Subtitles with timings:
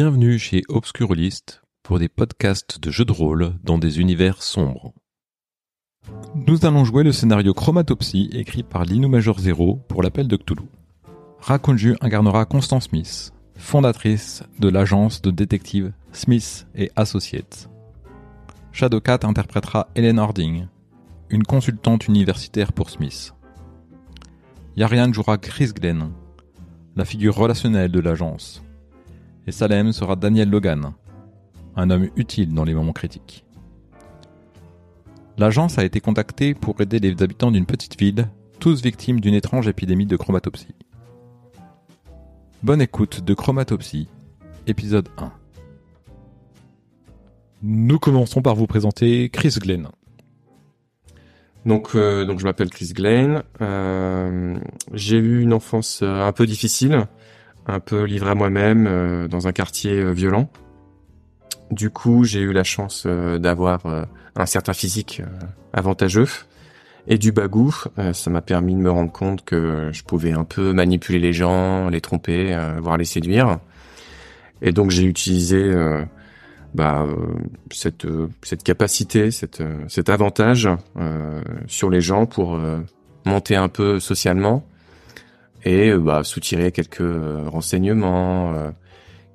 [0.00, 4.94] Bienvenue chez Obscurlist pour des podcasts de jeux de rôle dans des univers sombres.
[6.36, 10.68] Nous allons jouer le scénario Chromatopsie écrit par Lino Major Zero pour l'appel de Cthulhu.
[11.40, 17.68] Raconju incarnera Constance Smith, fondatrice de l'agence de détectives Smith et Associates.
[18.70, 20.68] Shadowcat interprétera Helen Harding,
[21.28, 23.34] une consultante universitaire pour Smith.
[24.76, 26.12] Yarian jouera Chris Glenn,
[26.94, 28.62] la figure relationnelle de l'agence.
[29.48, 30.92] Et Salem sera Daniel Logan,
[31.74, 33.46] un homme utile dans les moments critiques.
[35.38, 38.28] L'agence a été contactée pour aider les habitants d'une petite ville,
[38.60, 40.74] tous victimes d'une étrange épidémie de chromatopsie.
[42.62, 44.08] Bonne écoute de Chromatopsie,
[44.66, 45.32] épisode 1.
[47.62, 49.88] Nous commençons par vous présenter Chris Glenn.
[51.64, 53.44] Donc, euh, donc je m'appelle Chris Glenn.
[53.62, 54.58] Euh,
[54.92, 57.06] j'ai eu une enfance euh, un peu difficile,
[57.68, 60.48] un peu livrée à moi-même euh, dans un quartier euh, violent.
[61.70, 63.82] Du coup, j'ai eu la chance euh, d'avoir
[64.36, 65.22] un certain physique
[65.74, 66.28] avantageux
[67.06, 67.74] et du bagou.
[68.12, 71.88] Ça m'a permis de me rendre compte que je pouvais un peu manipuler les gens,
[71.90, 73.58] les tromper, voire les séduire.
[74.62, 75.74] Et donc j'ai utilisé
[76.74, 77.06] bah,
[77.70, 78.06] cette,
[78.62, 80.68] capacité, cette, cet avantage
[81.66, 82.58] sur les gens pour
[83.26, 84.64] monter un peu socialement
[85.64, 88.70] et euh, bah, soutirer quelques euh, renseignements, euh,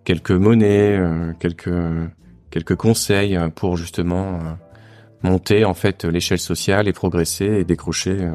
[0.04, 1.00] quelques monnaies,
[1.40, 1.72] quelques
[2.52, 4.40] quelques conseils pour justement
[5.24, 8.30] monter en fait l'échelle sociale et progresser et décrocher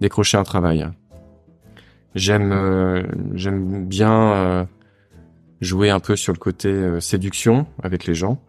[0.00, 0.88] décrocher un travail.
[2.14, 4.68] J'aime j'aime bien
[5.60, 8.40] jouer un peu sur le côté séduction avec les gens.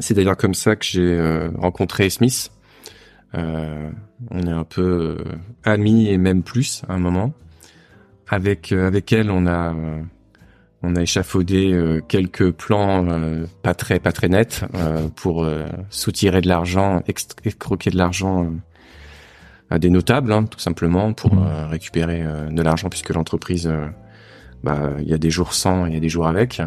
[0.00, 2.50] C'est d'ailleurs comme ça que j'ai rencontré Smith.
[3.34, 3.90] Euh,
[4.30, 5.24] on est un peu euh,
[5.64, 7.32] amis et même plus à un moment.
[8.28, 9.74] Avec euh, avec elle, on a
[10.82, 13.06] on a échafaudé quelques plans
[13.62, 14.64] pas très pas très nets
[15.14, 15.46] pour
[15.90, 17.02] soutirer de l'argent,
[17.44, 18.50] escroquer de l'argent
[19.70, 23.72] à des notables, hein, tout simplement, pour euh, récupérer de l'argent puisque l'entreprise,
[24.64, 26.60] bah, il y a des jours sans, il y a des jours avec.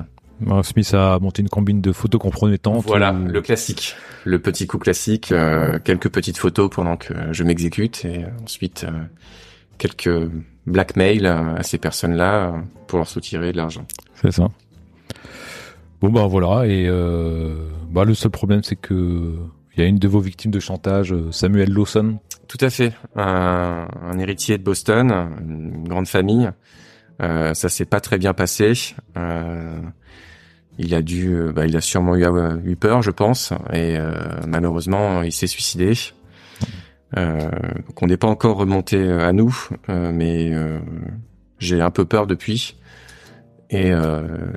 [0.48, 2.84] Euh, Smith a monté une combine de photos compromettantes.
[2.86, 7.44] Voilà, où- le classique, le petit coup classique, euh, quelques petites photos pendant que je
[7.44, 8.92] m'exécute et euh, ensuite euh,
[9.78, 10.30] quelques
[10.66, 12.52] blackmail euh, à ces personnes-là euh,
[12.88, 13.86] pour leur soutirer de l'argent.
[14.22, 14.50] C'est ça.
[16.02, 17.56] Bon bah voilà et euh,
[17.90, 19.34] bah le seul problème c'est que
[19.76, 22.18] il y a une de vos victimes de chantage, euh, Samuel Lawson.
[22.48, 26.50] Tout à fait, un, un héritier de Boston, une grande famille.
[27.22, 28.74] Euh, ça s'est pas très bien passé.
[29.18, 29.80] Euh,
[30.78, 32.26] il a dû, euh, bah, il a sûrement eu,
[32.66, 33.98] eu peur, je pense, et
[34.48, 35.94] malheureusement, il s'est suicidé.
[37.18, 37.50] Euh,
[37.88, 39.56] donc on n'est pas encore remonté à nous,
[39.90, 40.80] euh, mais euh,
[41.60, 42.78] j'ai un peu peur depuis,
[43.70, 43.92] et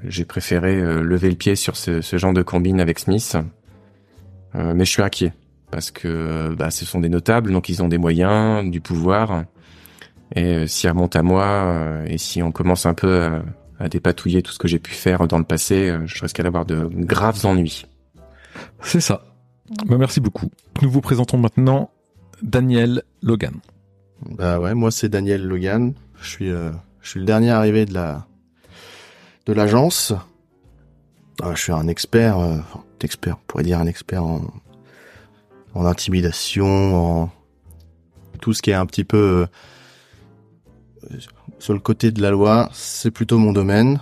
[0.05, 3.37] j'ai préféré lever le pied sur ce, ce genre de combine avec Smith.
[4.55, 5.33] Mais je suis inquiet
[5.71, 9.45] parce que bah, ce sont des notables, donc ils ont des moyens, du pouvoir.
[10.35, 13.43] Et euh, si elle remonte à moi, euh, et si on commence un peu à,
[13.79, 16.67] à dépatouiller tout ce que j'ai pu faire dans le passé, euh, je risque d'avoir
[16.67, 17.87] de graves ennuis.
[18.83, 19.25] C'est ça.
[19.87, 20.51] Bah, merci beaucoup.
[20.83, 21.91] Nous vous présentons maintenant
[22.43, 23.55] Daniel Logan.
[24.31, 25.95] Bah ouais, moi c'est Daniel Logan.
[26.21, 28.27] Je suis, euh, je suis le dernier arrivé de la
[29.47, 30.13] de l'agence.
[31.41, 32.59] Ah, je suis un expert, euh,
[33.01, 34.43] expert, on pourrait dire un expert en,
[35.75, 37.31] en intimidation, en
[38.41, 39.47] tout ce qui est un petit peu euh,
[41.59, 42.69] sur le côté de la loi.
[42.73, 44.01] C'est plutôt mon domaine.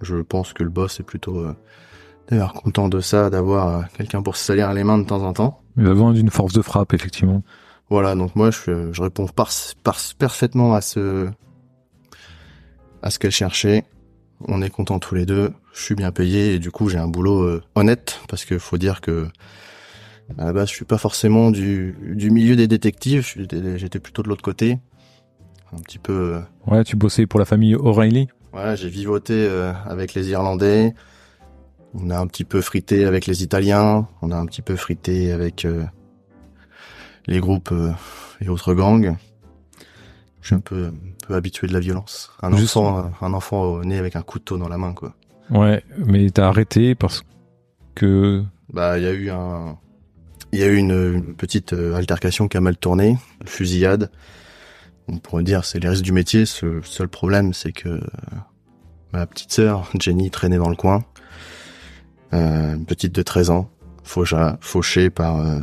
[0.00, 1.54] Je pense que le boss est plutôt euh,
[2.28, 5.32] d'ailleurs content de ça, d'avoir euh, quelqu'un pour se salir les mains de temps en
[5.32, 5.60] temps.
[5.76, 7.42] Il a besoin d'une force de frappe effectivement.
[7.90, 9.50] Voilà, donc moi je, je réponds par,
[9.82, 11.28] par- parfaitement à ce
[13.02, 13.84] à ce qu'elle cherchait.
[14.46, 15.52] On est contents tous les deux.
[15.72, 18.78] Je suis bien payé et du coup j'ai un boulot euh, honnête parce que faut
[18.78, 19.26] dire que
[20.38, 23.26] à la base je suis pas forcément du, du milieu des détectives.
[23.76, 24.78] J'étais plutôt de l'autre côté,
[25.76, 26.34] un petit peu.
[26.36, 28.28] euh, Ouais, tu bossais pour la famille O'Reilly?
[28.52, 30.94] voilà, j'ai vivoté euh, avec les Irlandais.
[31.94, 34.08] On a un petit peu frité avec les Italiens.
[34.22, 35.84] On a un petit peu frité avec euh,
[37.26, 37.72] les groupes
[38.40, 39.16] et autres gangs.
[40.40, 42.30] Je suis un peu, un peu habitué de la violence.
[42.42, 45.14] Un Juste- enfant, un enfant né avec un couteau dans la main, quoi.
[45.50, 47.22] Ouais, mais t'as arrêté parce
[47.94, 48.42] que
[48.72, 49.78] Bah, il y a eu un,
[50.52, 54.10] il y a eu une, une petite altercation qui a mal tourné, une fusillade.
[55.08, 56.46] On pourrait dire c'est les risques du métier.
[56.46, 58.00] Ce seul problème, c'est que euh,
[59.12, 61.04] ma petite sœur Jenny traînait dans le coin,
[62.32, 63.70] euh, une petite de 13 ans,
[64.02, 65.60] faucha, fauchée par euh,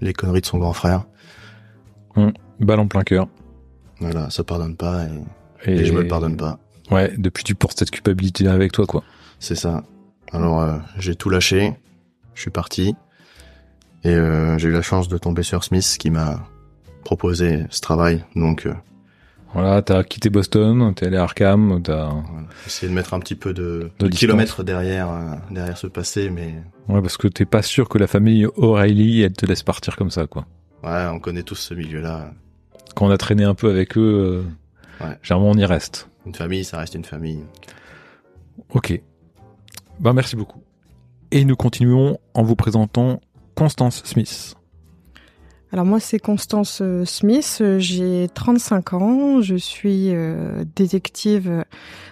[0.00, 1.06] les conneries de son grand frère.
[2.60, 3.28] balle en plein cœur.
[4.00, 5.04] Voilà, ça pardonne pas
[5.66, 6.58] et, et je me le pardonne pas.
[6.90, 9.04] Ouais, depuis tu portes cette culpabilité avec toi quoi.
[9.38, 9.84] C'est ça.
[10.32, 11.74] Alors euh, j'ai tout lâché,
[12.34, 12.94] je suis parti
[14.02, 14.14] et
[14.56, 16.48] j'ai eu la chance de tomber sur Smith qui m'a
[17.04, 18.24] proposé ce travail.
[18.36, 18.74] Donc euh,
[19.54, 22.46] voilà, t'as quitté Boston, t'es allé à Arkham, t'as voilà.
[22.66, 26.30] essayé de mettre un petit peu de, De de kilomètres derrière euh, derrière ce passé,
[26.30, 26.54] mais
[26.88, 30.10] ouais parce que t'es pas sûr que la famille O'Reilly elle te laisse partir comme
[30.10, 30.46] ça quoi.
[30.84, 32.32] ouais, on connaît tous ce milieu-là.
[32.94, 34.44] Quand on a traîné un peu avec eux,
[35.00, 35.16] euh, Ouais.
[35.22, 36.08] généralement on y reste.
[36.26, 37.40] Une famille, ça reste une famille.
[38.74, 39.00] Ok.
[39.98, 40.62] Ben merci beaucoup.
[41.30, 43.20] Et nous continuons en vous présentant
[43.54, 44.54] Constance Smith.
[45.72, 51.64] Alors moi c'est Constance euh, Smith, euh, j'ai 35 ans, je suis euh, détective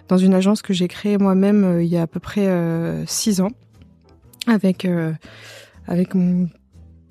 [0.07, 2.49] dans une agence que j'ai créée moi-même il y a à peu près
[3.07, 3.51] 6 ans
[4.47, 4.87] avec
[5.87, 6.49] avec mon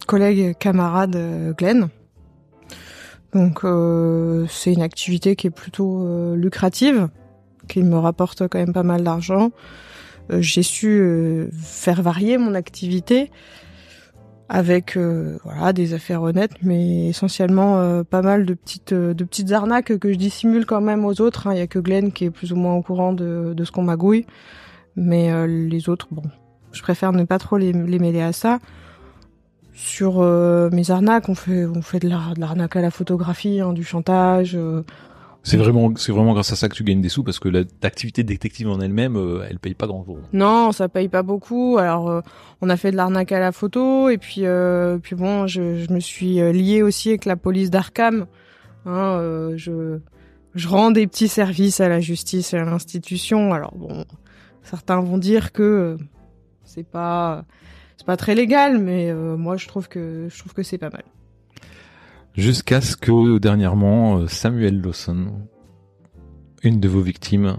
[0.08, 1.90] collègue camarade Glenn.
[3.34, 3.60] Donc
[4.50, 7.10] c'est une activité qui est plutôt lucrative,
[7.68, 9.52] qui me rapporte quand même pas mal d'argent.
[10.32, 13.30] J'ai su faire varier mon activité
[14.50, 19.24] avec euh, voilà des affaires honnêtes, mais essentiellement euh, pas mal de petites euh, de
[19.26, 21.48] petites arnaques que je dissimule quand même aux autres.
[21.48, 21.54] hein.
[21.54, 23.72] Il y a que Glenn qui est plus ou moins au courant de, de ce
[23.72, 24.26] qu'on magouille,
[24.96, 26.24] mais euh, les autres, bon,
[26.72, 28.60] je préfère ne pas trop les, les mêler à ça.
[29.74, 33.60] Sur euh, mes arnaques, on fait on fait de la- de l'arnaque à la photographie,
[33.62, 34.58] hein, du chantage.
[35.48, 37.64] C'est vraiment, c'est vraiment grâce à ça que tu gagnes des sous parce que la-
[37.82, 40.22] l'activité détective en elle-même, euh, elle paye pas grand chose.
[40.34, 41.78] Non, ça paye pas beaucoup.
[41.78, 42.22] Alors, euh,
[42.60, 46.02] on a fait de l'arnaque à la photo, et puis, euh, puis bon, je, me
[46.02, 48.26] suis euh, liée aussi avec la police d'Arkham.
[48.86, 49.22] Hein,
[49.56, 50.00] je,
[50.66, 53.54] rends des petits services à la justice et à l'institution.
[53.54, 54.04] Alors bon,
[54.64, 55.98] certains vont dire que
[56.66, 57.46] c'est pas,
[57.96, 61.04] c'est pas très légal, mais moi, je trouve que, je trouve que c'est pas mal.
[62.38, 65.28] Jusqu'à ce que dernièrement euh, Samuel Lawson,
[66.63, 67.57] une de vos victimes,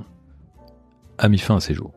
[1.19, 1.93] a mis fin à ses jours.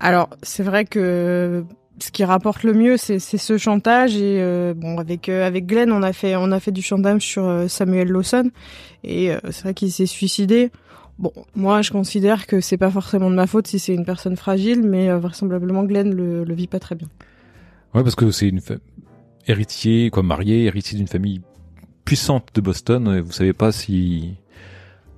[0.00, 1.64] Alors, c'est vrai que
[1.98, 4.16] ce qui rapporte le mieux, c'est ce chantage.
[4.16, 7.22] Et euh, bon, avec euh, avec Glenn, on a fait on a fait du chantage
[7.22, 8.50] sur euh, Samuel Lawson,
[9.04, 10.70] et c'est vrai qu'il s'est suicidé.
[11.18, 14.36] Bon, moi, je considère que c'est pas forcément de ma faute si c'est une personne
[14.36, 17.08] fragile, mais vraisemblablement Glenn le, le vit pas très bien.
[17.92, 18.60] Ouais, parce que c'est une
[19.48, 21.40] héritier, quoi, marié, héritier d'une famille
[22.04, 23.20] puissante de Boston.
[23.20, 24.36] Vous savez pas si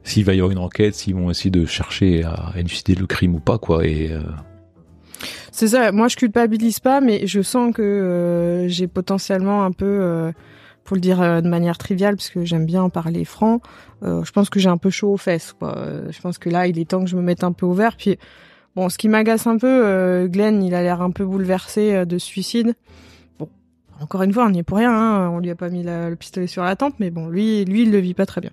[0.02, 3.34] s'il va y avoir une enquête, s'ils vont essayer de chercher à élucider le crime
[3.34, 3.84] ou pas, quoi.
[3.84, 4.20] Euh,
[5.52, 5.92] C'est ça.
[5.92, 10.32] Moi, je culpabilise pas, mais je sens que euh, j'ai potentiellement un peu, euh,
[10.84, 13.60] pour le dire de manière triviale, parce que j'aime bien en parler franc.
[14.02, 15.54] je pense que j'ai un peu chaud aux fesses.
[15.58, 15.76] Quoi.
[16.10, 17.96] Je pense que là, il est temps que je me mette un peu au vert.
[17.96, 18.18] Puis,
[18.74, 22.74] bon, ce qui m'agace un peu, Glenn, il a l'air un peu bouleversé de suicide.
[24.00, 24.92] Encore une fois, on n'y est pour rien.
[24.92, 27.82] Hein, on lui a pas mis le pistolet sur la tempe, mais bon, lui, lui,
[27.82, 28.50] il le vit pas très bien.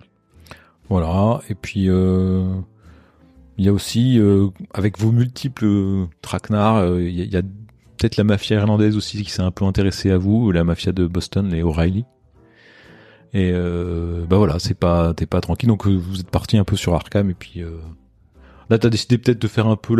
[0.88, 1.40] voilà.
[1.48, 2.44] Et puis euh,
[3.56, 7.36] il y a aussi euh, avec vos multiples traquenards, euh, il y a, il y
[7.36, 10.92] a peut-être la mafia irlandaise aussi qui s'est un peu intéressée à vous, la mafia
[10.92, 12.04] de Boston, les O'Reilly.
[13.34, 15.68] Et bah voilà, c'est pas t'es pas tranquille.
[15.68, 17.62] Donc vous êtes parti un peu sur Arkham et puis
[18.70, 19.96] là t'as décidé peut-être de faire un peu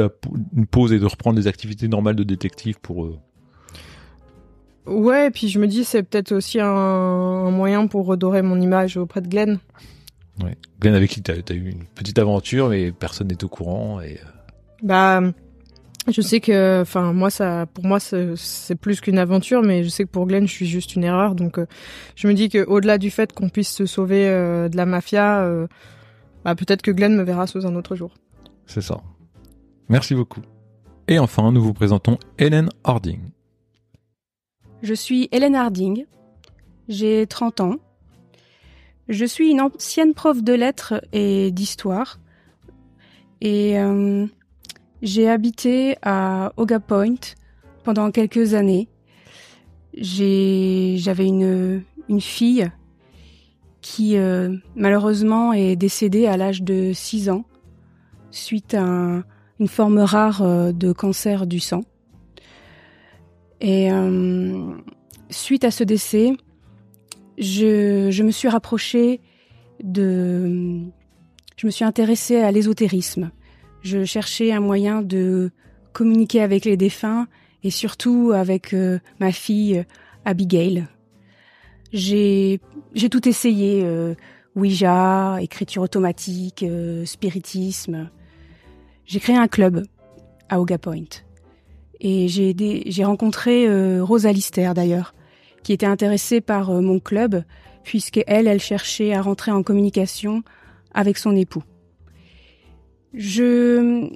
[0.57, 3.19] une pause et de reprendre des activités normales de détective pour
[4.87, 8.61] Ouais, et puis je me dis, c'est peut-être aussi un, un moyen pour redorer mon
[8.61, 9.59] image auprès de Glenn.
[10.43, 10.57] ouais.
[10.81, 14.15] Glenn avec qui t'as as eu une petite aventure mais personne n'est au courant et
[14.15, 14.29] euh,
[14.83, 15.21] Bah,
[16.11, 20.05] je sais que, enfin, moi, ça, pour moi, c'est plus qu'une aventure, mais je sais
[20.05, 21.35] que pour Glenn, je suis juste une erreur.
[21.35, 21.67] Donc, euh,
[22.17, 25.43] je me dis que, au-delà du fait qu'on puisse se sauver euh, de la mafia,
[25.43, 25.67] euh,
[26.45, 28.15] bah, peut-être que Glenn me verra sous un autre jour.
[28.65, 29.01] c'est ça.
[29.91, 30.41] Merci beaucoup.
[31.09, 33.21] Et enfin, nous vous présentons Helen Harding.
[34.83, 36.05] Je suis Hélène Harding,
[36.89, 37.77] j'ai 30 ans.
[39.09, 42.19] Je suis une ancienne prof de lettres et d'histoire.
[43.41, 44.27] Et euh,
[45.03, 47.15] j'ai habité à Oga Point
[47.85, 48.89] pendant quelques années.
[49.95, 51.83] J'avais une,
[52.21, 52.71] fille
[53.81, 57.45] qui euh, malheureusement est décédée à l'âge de 6 ans
[58.31, 59.25] suite à un-
[59.61, 61.83] une forme rare euh, de cancer du sang.
[63.61, 64.73] Et euh,
[65.31, 66.33] suite à ce décès,
[67.39, 69.21] je, je me suis rapprochée
[69.83, 70.81] de...
[71.57, 73.31] Je me suis intéressée à l'ésotérisme.
[73.83, 75.51] Je cherchais un moyen de
[75.93, 77.27] communiquer avec les défunts
[77.65, 79.85] et surtout avec euh, ma fille
[80.25, 80.87] Abigail.
[81.93, 82.61] J'ai
[82.95, 84.15] j'ai tout essayé, euh,
[84.55, 88.11] Ouija, écriture automatique, euh, spiritisme.
[89.05, 89.85] J'ai créé un club
[90.49, 91.23] à Oga Point.
[92.01, 95.15] Et j'ai rencontré euh, Lister d'ailleurs,
[95.63, 97.43] qui était intéressée par euh, mon club,
[97.83, 100.43] puisque elle, cherchait à rentrer en communication
[100.95, 101.63] avec son époux.
[103.15, 104.09] Je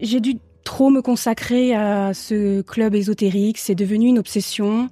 [0.00, 3.58] j'ai dû trop me consacrer à ce club ésotérique.
[3.58, 4.88] C'est devenu une obsession.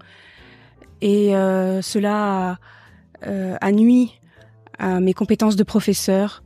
[1.01, 2.59] Et euh, cela
[3.23, 4.13] a, a, nuit
[4.79, 6.43] à mes compétences de professeur.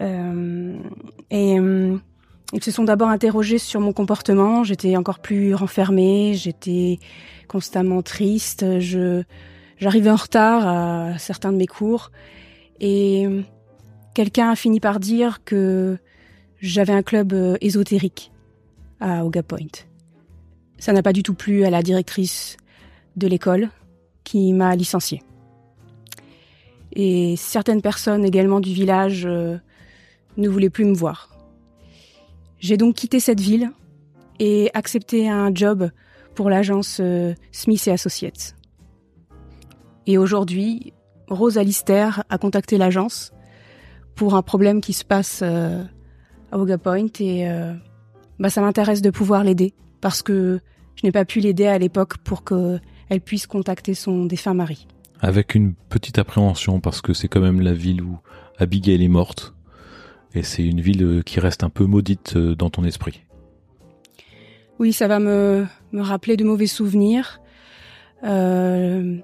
[0.00, 0.76] Euh,
[1.30, 1.96] et euh,
[2.54, 4.62] ils se sont d'abord interrogés sur mon comportement.
[4.62, 7.00] J'étais encore plus renfermée, j'étais
[7.48, 8.78] constamment triste.
[8.78, 9.24] Je
[9.78, 12.12] j'arrivais en retard à certains de mes cours.
[12.80, 13.26] Et
[14.14, 15.98] quelqu'un a fini par dire que
[16.60, 18.30] j'avais un club ésotérique
[19.00, 19.84] à Oga Point.
[20.78, 22.56] Ça n'a pas du tout plu à la directrice
[23.16, 23.68] de l'école
[24.22, 25.22] qui m'a licenciée.
[26.92, 29.58] Et certaines personnes également du village euh,
[30.36, 31.33] ne voulaient plus me voir.
[32.64, 33.72] J'ai donc quitté cette ville
[34.40, 35.90] et accepté un job
[36.34, 38.56] pour l'agence euh, Smith et Associates.
[40.06, 40.94] Et aujourd'hui,
[41.28, 43.34] Rose Alistair a contacté l'agence
[44.14, 45.84] pour un problème qui se passe euh,
[46.52, 47.74] à Oga Point et euh,
[48.38, 50.58] bah, ça m'intéresse de pouvoir l'aider parce que
[50.94, 54.88] je n'ai pas pu l'aider à l'époque pour qu'elle puisse contacter son défunt mari.
[55.20, 58.20] Avec une petite appréhension parce que c'est quand même la ville où
[58.56, 59.53] Abigail est morte
[60.34, 63.22] et c'est une ville qui reste un peu maudite euh, dans ton esprit.
[64.78, 67.40] Oui, ça va me, me rappeler de mauvais souvenirs.
[68.24, 69.18] Euh,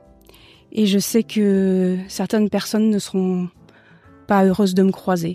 [0.73, 3.49] et je sais que certaines personnes ne seront
[4.29, 5.35] pas heureuses de me croiser.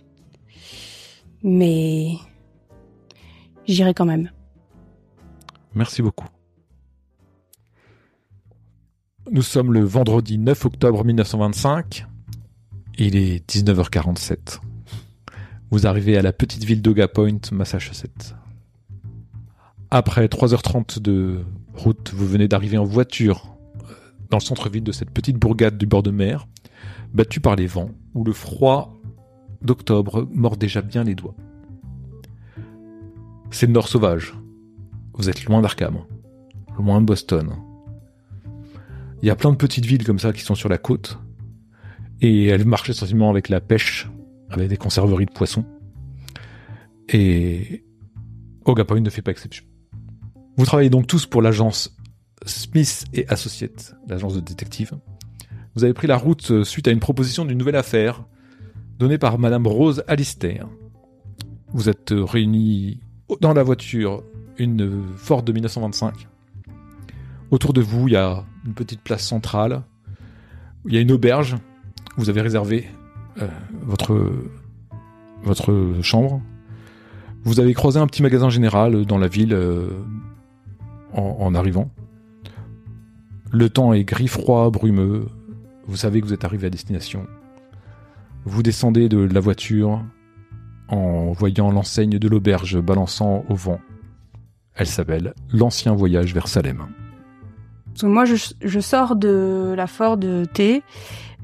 [1.44, 2.14] Mais
[3.68, 4.32] j'irai quand même.
[5.74, 6.28] Merci beaucoup.
[9.30, 12.06] Nous sommes le vendredi 9 octobre 1925.
[12.98, 14.60] Il est 19h47.
[15.72, 18.36] Vous arrivez à la petite ville d'Oga Point, Massachusetts.
[19.92, 21.40] Après 3h30 de
[21.74, 23.94] route, vous venez d'arriver en voiture euh,
[24.30, 26.48] dans le centre-ville de cette petite bourgade du bord de mer,
[27.14, 28.96] battue par les vents, où le froid
[29.62, 31.36] d'octobre mord déjà bien les doigts.
[33.52, 34.34] C'est le nord sauvage.
[35.14, 36.00] Vous êtes loin d'Arkham,
[36.78, 37.54] loin de Boston.
[39.22, 41.18] Il y a plein de petites villes comme ça qui sont sur la côte,
[42.22, 44.10] et elles marchent essentiellement avec la pêche,
[44.58, 45.66] avec des conserveries de poissons.
[47.10, 47.84] Et
[48.66, 49.64] Oga Point ne fait pas exception.
[50.58, 51.96] Vous travaillez donc tous pour l'agence
[52.46, 54.92] Smith et Associates, l'agence de détective.
[55.76, 58.26] Vous avez pris la route suite à une proposition d'une nouvelle affaire
[58.98, 60.68] donnée par Madame Rose Alistair.
[61.74, 63.02] Vous êtes réunis
[63.42, 64.24] dans la voiture,
[64.58, 66.28] une Ford de 1925.
[67.52, 69.84] Autour de vous, il y a une petite place centrale.
[70.86, 71.58] Il y a une auberge.
[72.18, 72.88] Vous avez réservé
[73.42, 73.48] euh,
[73.84, 74.32] votre
[75.44, 76.42] votre chambre.
[77.44, 79.90] Vous avez croisé un petit magasin général dans la ville euh,
[81.14, 81.92] en, en, arrivant.
[83.52, 85.28] Le temps est gris froid, brumeux.
[85.88, 87.28] Vous savez que vous êtes arrivé à destination.
[88.46, 90.04] Vous descendez de la voiture
[90.88, 93.80] en voyant l'enseigne de l'auberge balançant au vent.
[94.76, 96.88] Elle s'appelle L'Ancien Voyage vers Salem.
[98.04, 100.20] Moi, je, je, sors de la Ford
[100.54, 100.84] T,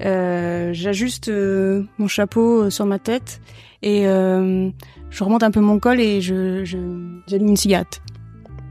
[0.04, 3.40] euh, j'ajuste euh, mon chapeau sur ma tête
[3.82, 4.70] et euh,
[5.10, 6.78] je remonte un peu mon col et je, je
[7.26, 8.02] j'allume une cigarette.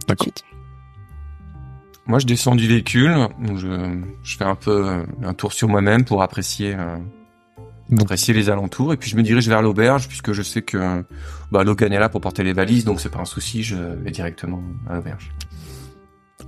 [0.07, 0.27] D'accord.
[2.07, 6.21] Moi, je descends du véhicule, je, je fais un peu un tour sur moi-même pour
[6.21, 6.75] apprécier
[7.99, 11.03] apprécier les alentours et puis je me dirige vers l'auberge puisque je sais que
[11.51, 14.11] bah, Logan est là pour porter les valises donc c'est pas un souci je vais
[14.11, 15.31] directement à l'auberge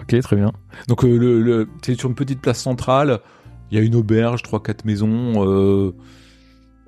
[0.01, 0.51] ok très bien
[0.87, 3.19] donc euh, le, le c'est sur une petite place centrale
[3.71, 5.95] il y a une auberge trois quatre maisons euh,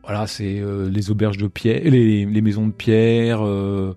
[0.03, 3.95] voilà c'est euh, les auberges de pierre les, les maisons de pierre euh,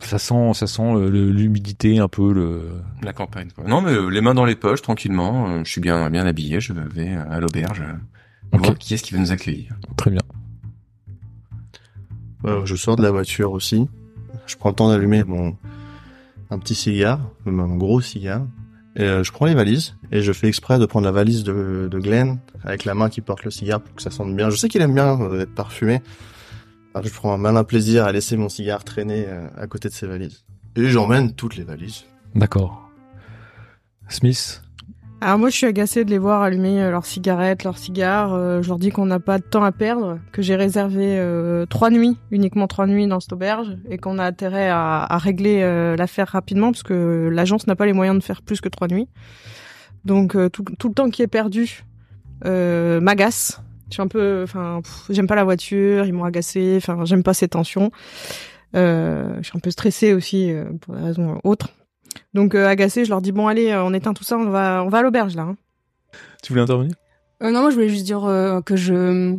[0.00, 2.62] ça sent ça sent l'humidité un peu le
[3.02, 3.64] la campagne quoi.
[3.64, 7.14] non mais les mains dans les poches tranquillement je suis bien bien habillé je vais
[7.14, 7.82] à l'auberge
[8.54, 8.74] on okay.
[8.78, 9.76] qui est-ce qui va nous accueillir.
[9.96, 10.20] Très bien.
[12.44, 13.88] Euh, je sors de la voiture aussi.
[14.46, 15.56] Je prends le temps d'allumer mon
[16.50, 18.46] un petit cigare, un gros cigare.
[19.00, 21.98] Euh, je prends les valises et je fais exprès de prendre la valise de, de
[21.98, 24.50] Glenn avec la main qui porte le cigare pour que ça sente bien.
[24.50, 26.00] Je sais qu'il aime bien euh, être parfumé.
[26.94, 29.94] Alors, je prends un malin plaisir à laisser mon cigare traîner euh, à côté de
[29.94, 30.44] ses valises.
[30.76, 32.04] Et j'emmène toutes les valises.
[32.36, 32.88] D'accord.
[34.08, 34.62] Smith,
[35.24, 38.34] alors moi, je suis agacée de les voir allumer leurs cigarettes, leurs cigares.
[38.34, 41.64] Euh, je leur dis qu'on n'a pas de temps à perdre, que j'ai réservé euh,
[41.64, 45.62] trois nuits, uniquement trois nuits dans cette auberge, et qu'on a intérêt à, à régler
[45.62, 48.86] euh, l'affaire rapidement, parce que l'agence n'a pas les moyens de faire plus que trois
[48.86, 49.08] nuits.
[50.04, 51.84] Donc tout, tout, le temps qui est perdu
[52.44, 53.62] m'agace.
[53.88, 56.74] Je suis un peu, enfin, j'aime pas la voiture, ils m'ont agacé.
[56.76, 57.90] Enfin, j'aime pas ces tensions.
[58.74, 60.52] je suis un peu stressée aussi
[60.82, 61.70] pour des raisons autres.
[62.34, 64.82] Donc euh, agacé, je leur dis bon allez, euh, on éteint tout ça, on va
[64.84, 65.42] on va à l'auberge là.
[65.42, 65.56] Hein.
[66.42, 66.94] Tu voulais intervenir?
[67.42, 69.36] Euh, Non, moi je voulais juste dire euh, que je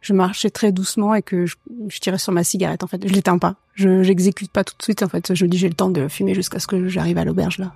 [0.00, 1.56] je marchais très doucement et que je,
[2.00, 2.82] tirais sur ma cigarette.
[2.82, 3.56] En fait, je l'éteins pas.
[3.74, 5.02] Je j'exécute pas tout de suite.
[5.02, 7.24] En fait, je me dis j'ai le temps de fumer jusqu'à ce que j'arrive à
[7.24, 7.72] l'auberge là.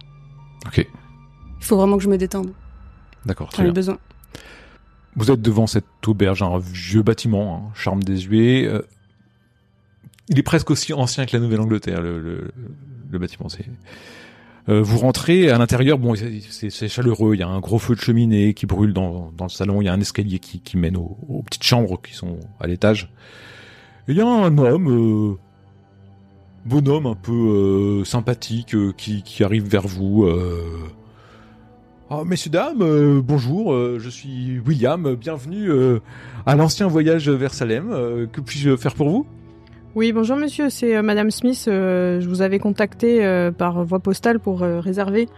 [0.67, 0.79] Ok.
[0.79, 2.53] Il faut vraiment que je me détende.
[3.27, 3.51] D'accord.
[3.57, 3.99] J'en ai besoin.
[5.17, 8.67] Vous êtes devant cette auberge, un vieux bâtiment, hein, charme désuet.
[8.67, 8.83] Euh,
[10.29, 12.51] il est presque aussi ancien que la Nouvelle-Angleterre, le, le,
[13.11, 13.49] le, bâtiment.
[13.49, 13.65] C'est.
[14.69, 17.35] Euh, vous rentrez à l'intérieur, bon, c'est chaleureux.
[17.35, 19.83] Il y a un gros feu de cheminée qui brûle dans, le salon.
[19.83, 23.13] Il y a un escalier qui, mène aux, petites chambres qui sont à l'étage.
[24.09, 25.35] Il y a un homme, euh,
[26.65, 30.27] bonhomme un peu euh, sympathique, qui, qui arrive vers vous.
[32.11, 35.71] Oh, messieurs, dames, bonjour, je suis William, bienvenue
[36.47, 38.29] à l'ancien voyage vers Salem.
[38.33, 39.27] que puis-je faire pour vous?
[39.95, 41.67] Oui, bonjour monsieur, c'est euh, Madame Smith.
[41.69, 45.29] Euh, je vous avais contacté euh, par voie postale pour réserver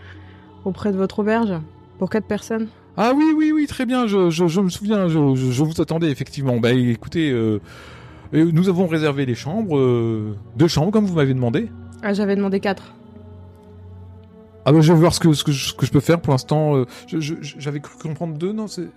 [0.64, 1.52] auprès de votre auberge
[1.98, 2.68] pour quatre personnes.
[2.96, 6.56] Ah oui, oui, oui, très bien, je, je, me souviens, je, je, vous attendais effectivement.
[6.56, 7.30] Bah écoutez,
[8.32, 9.78] nous avons réservé les chambres,
[10.56, 11.68] deux chambres comme vous m'avez demandé.
[12.02, 12.94] Ah, j'avais demandé quatre.
[14.64, 16.32] Ah bah je vais voir ce que, ce que, je, que je peux faire pour
[16.32, 16.84] l'instant.
[17.06, 18.88] J'avais cru comprendre deux, non c'est...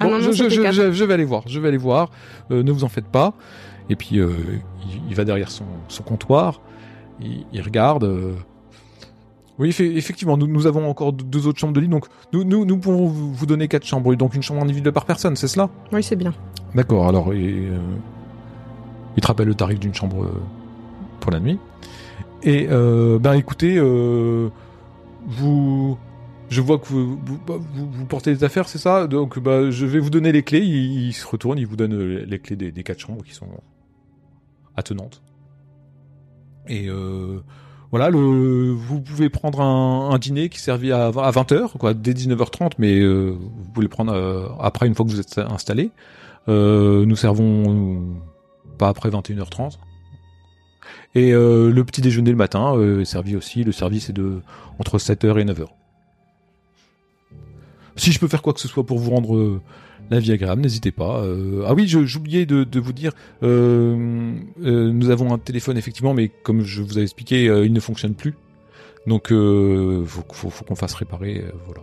[0.00, 2.10] Ah non, non, je, je, vais aller voir, je vais aller voir.
[2.50, 3.34] ne vous en faites pas.
[3.90, 4.30] Et puis euh,
[5.08, 5.64] il, va derrière son,
[6.04, 6.60] comptoir,
[7.20, 8.04] il, regarde.
[8.04, 8.34] Euh.
[9.58, 12.78] Oui, effectivement, nous, nous, avons encore deux autres chambres de lit, donc nous, nous, nous
[12.78, 15.70] pouvons vous donner quatre chambres, donc une chambre individuelle par personne, c'est cela?
[15.92, 16.34] Oui, c'est bien.
[16.74, 17.78] D'accord, alors euh,
[19.16, 20.28] il te rappelle le tarif d'une chambre
[21.20, 21.58] pour la nuit.
[22.42, 23.78] Et ben écoutez,
[25.26, 25.96] vous,
[26.50, 29.06] je vois que vous, bah, vous, vous, portez des affaires, c'est ça?
[29.06, 30.60] Donc bah, je vais vous donner les clés.
[30.60, 33.46] Il, se retourne, il vous donne les clés des, des quatre chambres qui sont
[34.76, 35.22] attenante.
[36.68, 37.40] Et euh,
[37.90, 38.18] voilà, le,
[38.72, 43.36] vous pouvez prendre un, dîner qui servit à, à 20h, quoi, dès 19h30, mais euh,
[43.38, 45.90] vous pouvez le prendre euh, après une fois que vous êtes installé.
[46.46, 48.18] Nous servons
[48.78, 49.78] pas après 21h30.
[51.14, 53.64] Et le petit déjeuner le matin est servi aussi.
[53.64, 54.42] Le service est de
[54.78, 55.68] entre 7h et 9h.
[57.96, 59.60] Si je peux faire quoi que ce soit pour vous rendre
[60.10, 61.20] la vie agréable, n'hésitez pas.
[61.20, 63.12] Euh, ah oui, j'oubliais de, de, vous dire,
[63.42, 67.80] euh, euh, nous avons un téléphone effectivement, mais comme je vous avais expliqué, il ne
[67.80, 68.34] fonctionne plus.
[69.06, 71.82] Donc, faut, faut, faut qu'on fasse réparer, voilà.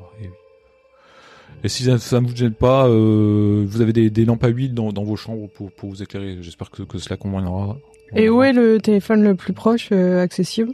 [1.64, 4.92] Et, si ça, ne vous gêne pas, vous avez des, des, lampes à huile dans,
[4.92, 6.38] dans vos chambres pour, pour vous éclairer.
[6.42, 7.78] J'espère que, que cela conviendra.
[8.16, 10.72] Et où est le téléphone le plus proche accessible?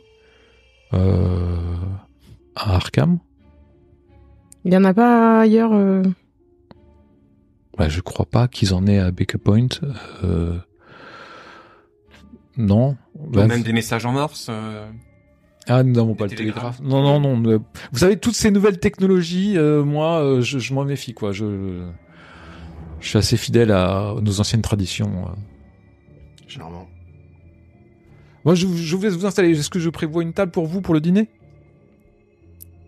[0.93, 1.57] Euh,
[2.55, 3.19] À Arkham?
[4.63, 5.71] Il y en a pas ailleurs
[7.77, 9.67] bah, je crois pas qu'ils en aient à Baker Point.
[10.23, 10.57] Euh...
[12.57, 12.97] Non.
[13.15, 14.47] Bah, même des messages en morse.
[14.49, 14.89] Euh...
[15.67, 16.79] Ah, nous n'avons pas le télégraphe.
[16.81, 17.61] Non, non, non.
[17.91, 21.33] Vous savez, toutes ces nouvelles technologies, euh, moi, euh, je, je m'en méfie, quoi.
[21.33, 21.85] Je,
[23.01, 25.25] je suis assez fidèle à nos anciennes traditions.
[25.27, 25.31] Euh.
[26.47, 26.87] Généralement.
[28.45, 29.51] Moi, je, je vous laisse vous installer.
[29.59, 31.27] Est-ce que je prévois une table pour vous pour le dîner?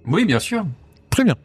[0.07, 0.65] Oui, bien sûr.
[1.09, 1.35] Très bien.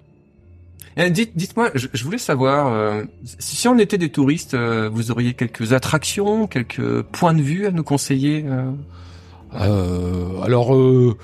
[0.97, 5.35] Eh, dites, dites-moi, je, voulais savoir euh, si on était des touristes, euh, vous auriez
[5.35, 8.45] quelques attractions, quelques points de vue à nous conseiller.
[9.55, 11.17] Euh, alors, vous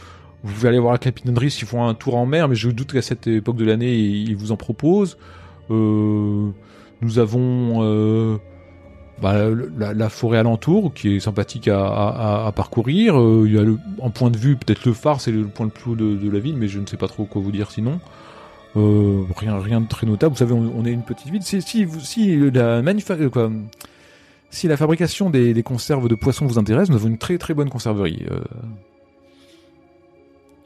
[0.43, 3.03] pouvez aller voir la capitainerie s'ils font un tour en mer, mais je doute qu'à
[3.03, 5.19] cette époque de l'année, ils vous en proposent.
[5.69, 6.53] nous
[7.19, 8.41] avons
[9.23, 9.35] bah,
[9.79, 13.15] la, forêt alentour qui est sympathique à, parcourir.
[13.45, 15.73] il y a le, en point de vue, peut-être le phare, c'est le point le
[15.73, 17.71] plus haut de, de, la ville, mais je ne sais pas trop quoi vous dire
[17.71, 18.01] sinon.
[18.77, 20.33] Euh, rien, rien de très notable.
[20.33, 21.43] Vous savez, on, est une petite ville.
[21.43, 22.83] Si, si, si la
[23.33, 23.51] quoi,
[24.51, 27.55] si la fabrication des, des, conserves de poissons vous intéresse, nous avons une très très
[27.55, 28.27] bonne conserverie.
[28.31, 28.41] Euh.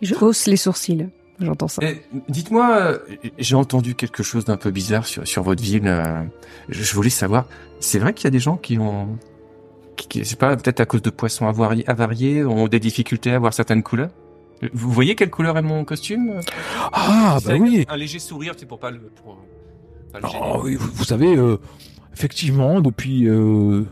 [0.02, 1.08] Je hausse les sourcils.
[1.40, 1.82] J'entends ça.
[1.82, 2.98] Eh, dites-moi,
[3.38, 5.82] j'ai entendu quelque chose d'un peu bizarre sur, sur votre ville.
[5.86, 6.22] Euh,
[6.68, 7.46] je voulais savoir,
[7.80, 9.18] c'est vrai qu'il y a des gens qui ont,
[9.96, 13.52] qui, qui c'est pas peut-être à cause de poissons avariés, ont des difficultés à voir
[13.52, 14.10] certaines couleurs?
[14.72, 16.40] Vous voyez quelle couleur est mon costume?
[16.92, 17.84] Ah, bah oui.
[17.88, 19.00] Un léger sourire, c'est pour pas le.
[19.00, 19.38] Pour,
[20.22, 21.58] oh, oui, vous, savez, euh,
[22.12, 23.84] effectivement, depuis euh,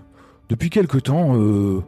[0.49, 1.83] depuis quelque temps, euh,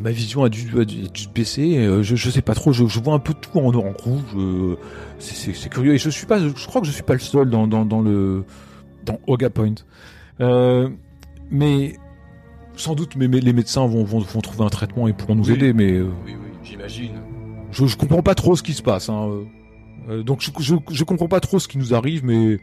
[0.00, 1.76] ma vision a dû, a dû, baisser.
[1.78, 2.72] Euh, je, je sais pas trop.
[2.72, 4.22] Je, je, vois un peu tout en, en rouge.
[4.36, 4.76] Euh,
[5.18, 5.94] c'est curieux.
[5.94, 6.38] Et je suis pas.
[6.38, 8.44] Je crois que je suis pas le seul dans dans, dans le
[9.04, 9.74] dans Oga Point.
[11.50, 11.96] mais
[12.76, 15.72] sans doute, mais, les médecins vont, vont, vont trouver un traitement et pourront nous aider.
[15.72, 17.20] Mais oui, oui, j'imagine
[17.74, 19.08] je, je comprends pas trop ce qui se passe.
[19.08, 19.44] Hein.
[20.08, 22.58] Euh, donc je, je, je, comprends pas trop ce qui nous arrive, mais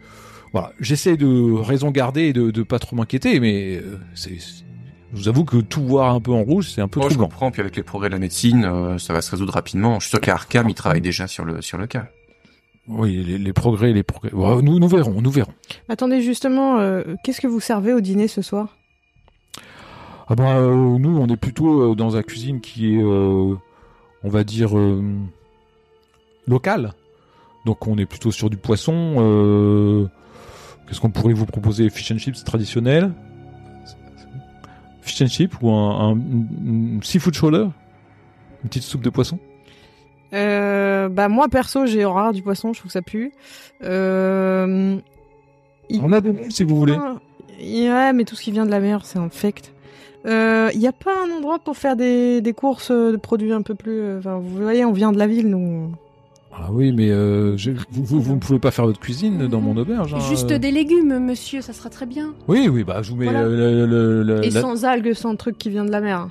[0.54, 5.18] voilà, j'essaie de raison garder et de, de pas trop m'inquiéter, mais euh, c'est, je
[5.18, 7.28] vous avoue que tout voir un peu en rouge, c'est un peu Moi, troublant.
[7.28, 9.96] Je comprends, puis avec les progrès de la médecine, euh, ça va se résoudre rapidement.
[10.00, 12.08] Je suis sûr qu'à Arkham, ils travaillent déjà sur le sur le cas.
[12.88, 14.32] Oui, les, les progrès, les progrès.
[14.34, 15.54] nous, nous verrons, nous verrons.
[15.88, 16.80] Attendez, justement,
[17.24, 18.76] qu'est-ce que vous servez au dîner ce soir?
[20.32, 23.56] Ah bah euh, nous on est plutôt dans la cuisine qui est euh,
[24.24, 25.02] on va dire euh,
[26.48, 26.94] locale.
[27.66, 29.16] Donc on est plutôt sur du poisson.
[29.20, 30.08] euh,
[30.88, 31.90] Qu'est-ce qu'on pourrait vous proposer?
[31.90, 33.14] Fish and chips traditionnel
[35.02, 36.18] Fish and chips ou un,
[37.02, 37.68] seafood shoulder
[38.64, 39.40] Une petite soupe de poisson?
[40.34, 43.34] Euh, bah moi perso j'ai horreur du poisson, je trouve que ça pue.
[43.84, 44.98] Euh,
[45.90, 46.96] il- On a des si vous voulez.
[46.98, 47.16] Ah,
[47.60, 49.72] Ouais, mais tout ce qui vient de la mer, c'est infect.
[50.26, 53.76] Il n'y a pas un endroit pour faire des, des courses de produits un peu
[53.76, 54.00] plus.
[54.00, 55.92] euh, Enfin, vous voyez, on vient de la ville, nous.
[56.54, 57.56] Ah oui, mais euh,
[57.92, 60.14] vous, vous, vous ne pouvez pas faire votre cuisine dans mon auberge.
[60.14, 60.60] hein, Juste euh.
[60.60, 62.34] des légumes, monsieur, ça sera très bien.
[62.50, 63.44] Oui, oui, bah je vous mets Voilà.
[63.44, 66.28] euh, le, le- le- Et la- sans algues, sans truc qui vient de la mer.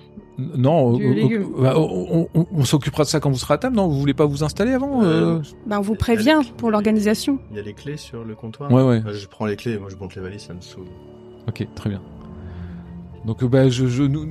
[0.57, 1.46] Non, Du euh, euh, légume.
[1.59, 3.76] bah, on, on- on s'occupera de ça quand vous serez à table.
[3.76, 5.38] Non, vous voulez pas vous installer avant euh?
[5.66, 7.38] Ben, on vous prévient pour l'organisation.
[7.50, 8.70] Il y a les clés sur le comptoir.
[8.70, 9.03] Ouais, ouais.
[9.07, 10.85] Euh, Je prends les clés, moi je monte les valises, ça me saoule.
[11.48, 12.00] Ok, très bien.
[13.24, 14.28] Donc, euh, bah, je, je, nous-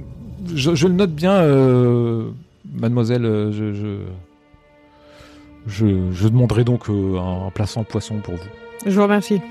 [0.56, 2.30] je, je le note bien, euh,
[2.73, 3.25] mademoiselle.
[3.25, 3.97] euh, Je, je,
[5.67, 8.49] je, je demanderai donc euh, un plat sans poisson pour vous.
[8.86, 9.41] Je vous remercie.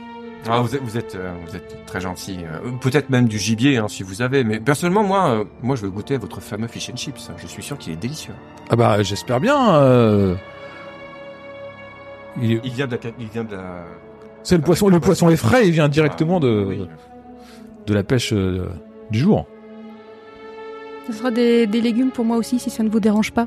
[0.49, 2.39] Ah, vous êtes, vous êtes, vous êtes très gentil.
[2.81, 4.45] Peut-être même du gibier, hein, si vous avez.
[4.45, 7.29] Mais personnellement, moi, moi, je veux goûter à votre fameux fish and chips.
[7.37, 8.33] Je suis sûr qu'il est délicieux.
[8.71, 9.75] Ah bah, j'espère bien.
[9.77, 10.35] euh,
[12.41, 13.85] il vient de la, il vient de la.
[14.45, 14.89] C'est le poisson.
[14.89, 15.67] Le poisson est frais.
[15.67, 16.89] Il vient directement de, Ah, oui.
[17.87, 18.69] de la pêche euh,
[19.11, 19.47] du jour.
[21.07, 23.47] Ce sera des, des légumes pour moi aussi, si ça ne vous dérange pas.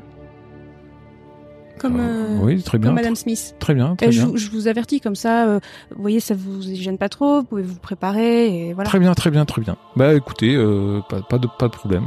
[1.78, 2.88] Comme, euh, oui, très bien.
[2.90, 3.56] comme Madame Smith.
[3.58, 4.30] Très bien, très Et je, bien.
[4.30, 5.60] vous- je vous avertis comme ça, euh,
[5.94, 8.88] vous voyez, ça vous gêne pas trop, vous pouvez vous préparer et voilà.
[8.88, 9.76] Très bien, très bien, très bien.
[9.96, 12.04] Bah écoutez, euh, pas, pas de pas de problème.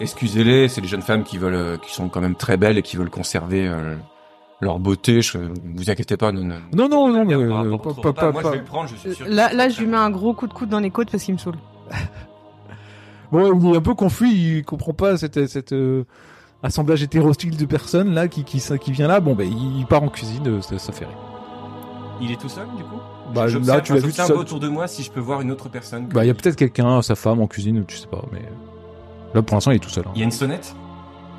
[0.00, 2.82] Excusez-les, c'est des jeunes femmes qui veulent, euh, qui sont quand même très belles et
[2.82, 3.94] qui veulent conserver euh,
[4.60, 5.20] leur beauté.
[5.20, 6.88] Je, vous inquiétez pas, non, non.
[6.88, 8.56] Non, euh,
[9.28, 11.34] Là, là, je lui mets un gros coup de coude dans les côtes parce qu'il
[11.34, 11.56] me saoule.
[13.32, 16.04] Bon, il est un peu confus, il comprend pas cette, cette euh,
[16.62, 19.20] assemblage hétérostyle de personnes là qui, qui, ça- qui vient là.
[19.20, 21.18] Bon, ben il part en cuisine, euh, ça, ça fait rire.
[22.20, 22.96] Il est tout seul, du coup?
[23.34, 24.32] Bah, là, tu l'as vu seul.
[24.36, 26.06] autour de moi si je peux voir une autre personne.
[26.08, 28.42] Bah, il y a peut-être quelqu'un, sa femme en cuisine, tu sais pas, mais
[29.34, 30.04] là pour l'instant il est tout seul.
[30.06, 30.12] hein.
[30.14, 30.74] Il y a une sonnette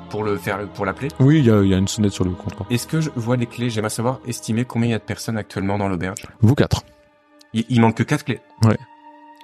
[0.08, 1.08] pour le faire, pour l'appeler?
[1.18, 2.66] Oui, il y a, il y a une sonnette sur le comptoir.
[2.70, 3.68] Est-ce que je vois les clés?
[3.70, 6.22] J'aimerais savoir estimer combien il y a de personnes actuellement dans l'auberge.
[6.40, 6.82] Vous quatre.
[7.52, 8.40] Il, il manque que quatre clés.
[8.64, 8.76] Ouais.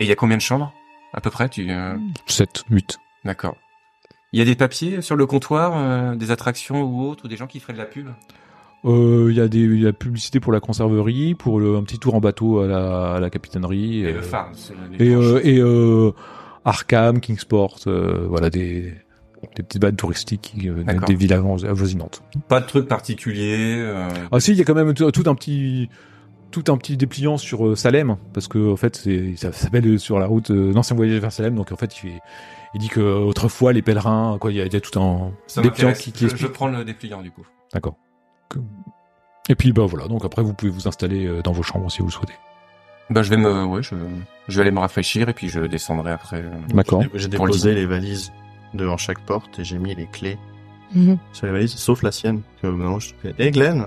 [0.00, 0.72] Et il y a combien de chambres?
[1.16, 1.94] À peu près Tu euh,
[2.26, 2.98] 7, 8.
[3.24, 3.56] d'accord.
[4.32, 7.36] Il y a des papiers sur le comptoir, euh, des attractions ou autres, ou des
[7.36, 8.08] gens qui feraient de la pub?
[8.84, 11.98] Euh, Il y a des, y a publicité pour la conserverie, pour le, un petit
[11.98, 14.00] tour en bateau à la, à la capitainerie.
[14.02, 16.10] Et euh, le les Et, euh, et euh,
[16.64, 18.92] Arkham, Kingsport, euh, voilà des,
[19.56, 22.22] des petites balles touristiques euh, des villes avo- avoisinantes.
[22.48, 23.76] Pas de trucs particuliers.
[23.78, 25.88] euh, Ah si, il y a quand même tout un petit
[26.50, 30.18] tout un petit dépliant sur euh, Salem parce que en fait c'est ça s'appelle sur
[30.18, 32.20] la route euh, l'ancien voyage vers Salem donc en fait il fait
[32.74, 34.98] il dit que euh, autrefois les pèlerins quoi il y a, il y a tout
[35.00, 36.42] un ça dépliant qui, qui je, explique.
[36.42, 37.46] je prends le dépliant du coup.
[37.74, 37.96] D'accord.
[39.48, 42.06] Et puis bah voilà donc après vous pouvez vous installer dans vos chambres si vous
[42.08, 42.34] le souhaitez.
[43.10, 43.94] Bah je vais me, ouais, je,
[44.48, 46.44] je vais aller me rafraîchir et puis je descendrai après.
[46.74, 47.04] D'accord.
[47.14, 48.32] J'ai- déposé les valises
[48.74, 50.38] devant chaque porte et j'ai mis les clés
[50.94, 51.18] Mhm.
[51.32, 52.42] sur les valises, sauf la sienne.
[52.62, 53.86] Que maintenant je fais, Eh Glenn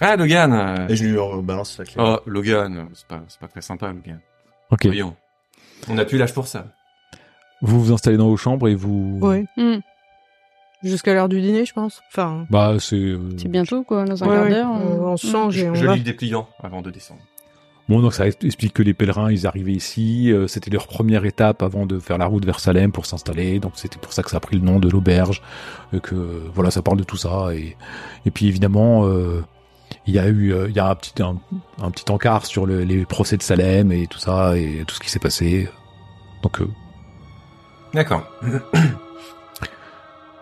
[0.00, 0.52] Ah Logan.
[0.52, 1.94] euh, Et je lui balance sa clé.
[1.98, 4.20] Oh Logan, c'est pas, c'est pas très sympa Logan.
[4.70, 4.86] Ok.
[4.86, 5.14] Voyons.
[5.88, 6.66] On a plus l'âge pour ça.
[7.60, 9.18] Vous vous installez dans vos chambres et vous.
[9.20, 9.44] Ouais.
[9.56, 9.78] Hmm.
[10.82, 12.02] Jusqu'à l'heure du dîner, je pense.
[12.08, 12.96] Enfin, Bah c'est.
[12.96, 14.50] euh, C'est bientôt, quoi, dans un ouais, quart ouais.
[14.50, 14.68] d'heure.
[14.70, 15.92] on, on se change Je, et on je va.
[15.92, 17.20] lis le dépliant avant de descendre.
[17.88, 21.62] Bon, donc ça explique que les pèlerins, ils arrivaient ici, euh, c'était leur première étape
[21.62, 24.36] avant de faire la route vers Salem pour s'installer, donc c'était pour ça que ça
[24.36, 25.42] a pris le nom de l'auberge,
[25.92, 26.14] euh, que
[26.54, 27.76] voilà, ça parle de tout ça, et,
[28.24, 29.44] et puis évidemment, euh,
[30.06, 31.36] il y a eu, euh, il y a un petit, un,
[31.80, 35.00] un petit encart sur le- les procès de Salem et tout ça, et tout ce
[35.00, 35.68] qui s'est passé.
[36.42, 36.68] Donc, euh,
[37.94, 38.24] D'accord.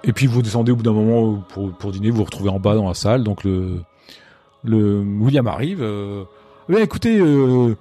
[0.05, 2.61] et puis vous descendez au bout d'un moment pour, pour dîner, vous vous retrouvez en
[2.61, 3.83] bas dans la salle, donc le,
[4.65, 5.83] le William arrive.
[5.83, 6.25] Euh,
[6.71, 7.75] Eh, écoutez, euh,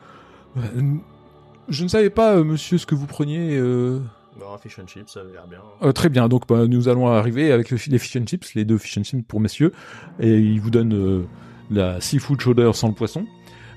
[1.69, 3.57] je ne savais pas, monsieur, ce que vous preniez.
[3.57, 3.99] euh,
[4.39, 5.59] Non, un fish and chips, ça avait l'air bien.
[5.83, 8.65] euh, très bien, donc bah, nous allons arriver avec le, les fish and chips, les
[8.65, 9.71] deux fish and chips pour messieurs,
[10.19, 11.21] et il vous donne euh,
[11.69, 13.25] la seafood shoulder sans le poisson.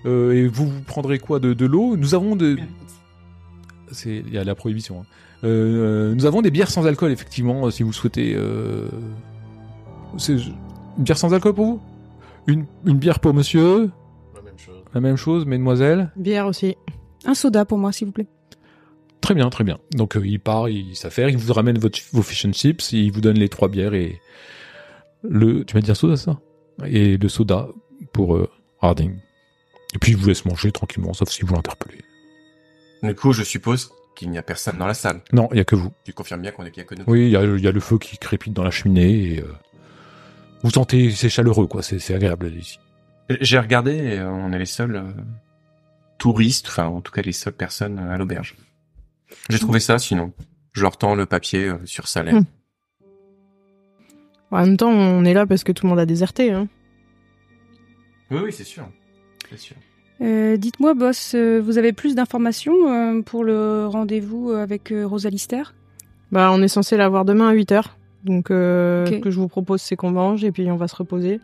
[0.05, 1.97] Euh, et vous, vous prendrez quoi de, de l'eau?
[1.97, 2.59] Nous avons de,
[3.91, 5.01] c'est il y a la prohibition.
[5.01, 5.07] hein.
[5.45, 8.35] Euh, nous avons des bières sans alcool effectivement, euh, si vous souhaitez.
[8.37, 8.89] Euh...
[10.19, 10.55] C'est une
[11.05, 11.81] bière sans alcool pour vous?
[12.47, 13.91] Une, une bière pour monsieur,
[14.35, 14.83] La même chose.
[14.95, 16.11] la même chose, mesdemoiselles?
[16.17, 16.77] Bière aussi.
[17.25, 18.27] Un soda pour moi, s'il vous plaît.
[19.21, 19.79] Très bien, très bien.
[19.93, 23.13] Donc euh, il part, il s'affaire, il vous ramène votre, vos fish and chips, il
[23.13, 24.21] vous donne les trois bières et
[25.23, 25.65] le.
[25.65, 26.41] Tu m'as dit un soda ça?
[26.87, 27.69] Et le soda
[28.13, 29.17] pour euh, Harding.
[29.95, 31.99] Et puis il vous laisse manger tranquillement, sauf si vous l'interpellez.
[33.03, 35.23] Du coup, je suppose qu'il n'y a personne dans la salle.
[35.33, 35.93] Non, il y a que vous.
[36.05, 37.05] Tu confirmes bien qu'on est qu'il y a que nous.
[37.07, 39.41] Oui, il y a, il y a le feu qui crépite dans la cheminée et
[39.41, 39.53] euh,
[40.63, 42.79] vous sentez, c'est chaleureux quoi, c'est agréable ici.
[43.41, 45.11] J'ai regardé et euh, on est les seuls euh,
[46.19, 48.57] touristes, enfin en tout cas les seules personnes à l'auberge.
[49.49, 50.33] J'ai trouvé ça sinon.
[50.73, 52.37] Je leur tends le papier euh, sur salaire.
[52.37, 52.45] Hmm.
[54.51, 56.53] En même temps, on est là parce que tout le monde a déserté.
[56.53, 56.69] Hein.
[58.33, 58.89] Oui, oui, c'est sûr.
[59.51, 59.77] C'est sûr.
[60.23, 65.29] Euh, Dites-moi, boss, euh, vous avez plus d'informations euh, pour le rendez-vous avec euh, Rosa
[65.29, 65.63] Lister
[66.31, 67.85] Bah, on est censé l'avoir demain à 8h.
[68.25, 70.97] Donc, euh, ce que je vous propose, c'est qu'on mange et puis on va se
[70.97, 71.41] reposer.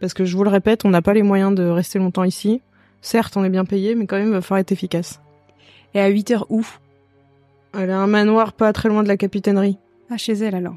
[0.00, 2.60] Parce que je vous le répète, on n'a pas les moyens de rester longtemps ici.
[3.00, 5.20] Certes, on est bien payé, mais quand même, il va falloir être efficace.
[5.92, 6.66] Et à 8 heures où?
[7.78, 9.78] Elle a un manoir pas très loin de la capitainerie.
[10.10, 10.76] Ah, chez elle alors.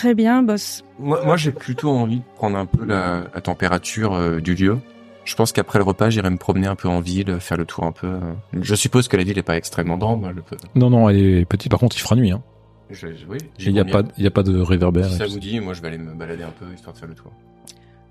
[0.00, 0.82] Très bien, boss.
[0.98, 4.78] Moi, moi j'ai plutôt envie de prendre un peu la, la température euh, du lieu.
[5.26, 7.84] Je pense qu'après le repas, j'irai me promener un peu en ville, faire le tour
[7.84, 8.06] un peu.
[8.06, 8.20] euh.
[8.62, 10.24] Je suppose que la ville n'est pas extrêmement grande.
[10.34, 10.56] le peu.
[10.74, 11.70] Non, non, elle est petite.
[11.70, 12.30] Par contre, il fera nuit.
[12.30, 12.42] Hein.
[12.88, 15.04] Je, oui, Et Il n'y a pas, il y a pas de réverbère.
[15.04, 16.94] Si et ça tout vous dit, moi je vais aller me balader un peu histoire
[16.94, 17.30] de faire le tour.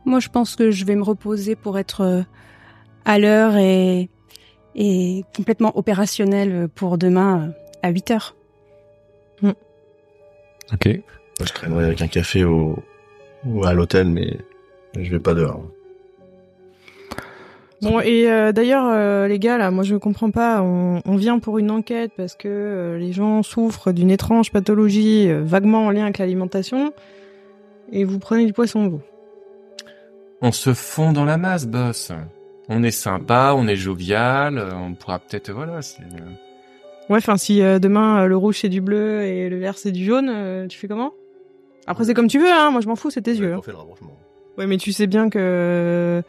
[0.06, 2.22] Moi, je pense que je vais me reposer pour être euh,
[3.06, 4.12] à l'heure et,
[4.76, 8.36] et complètement opérationnel pour demain euh, à 8 heures.
[10.72, 10.88] Ok.
[11.40, 12.78] Je traînerai avec un café au,
[13.46, 14.38] ou à l'hôtel, mais
[14.98, 15.64] je vais pas dehors.
[17.82, 20.62] Bon, et euh, d'ailleurs, euh, les gars, là, moi je comprends pas.
[20.62, 25.30] On, on vient pour une enquête parce que euh, les gens souffrent d'une étrange pathologie
[25.30, 26.94] euh, vaguement en lien avec l'alimentation.
[27.94, 29.02] Et vous prenez du poisson, vous.
[30.42, 32.12] On se fond dans la masse, boss.
[32.68, 36.04] On est sympa, on est jovial, on pourra peut-être, voilà, c'est...
[37.10, 40.06] Ouais, enfin, si euh, demain le rouge c'est du bleu et le vert c'est du
[40.06, 41.14] jaune, euh, tu fais comment?
[41.88, 42.72] Après, c'est comme tu veux, hein.
[42.72, 43.54] Moi, je m'en fous, c'est tes yeux.
[43.54, 43.58] hein.
[43.60, 44.16] On fait le rapprochement.
[44.58, 46.22] Ouais, mais tu sais bien que.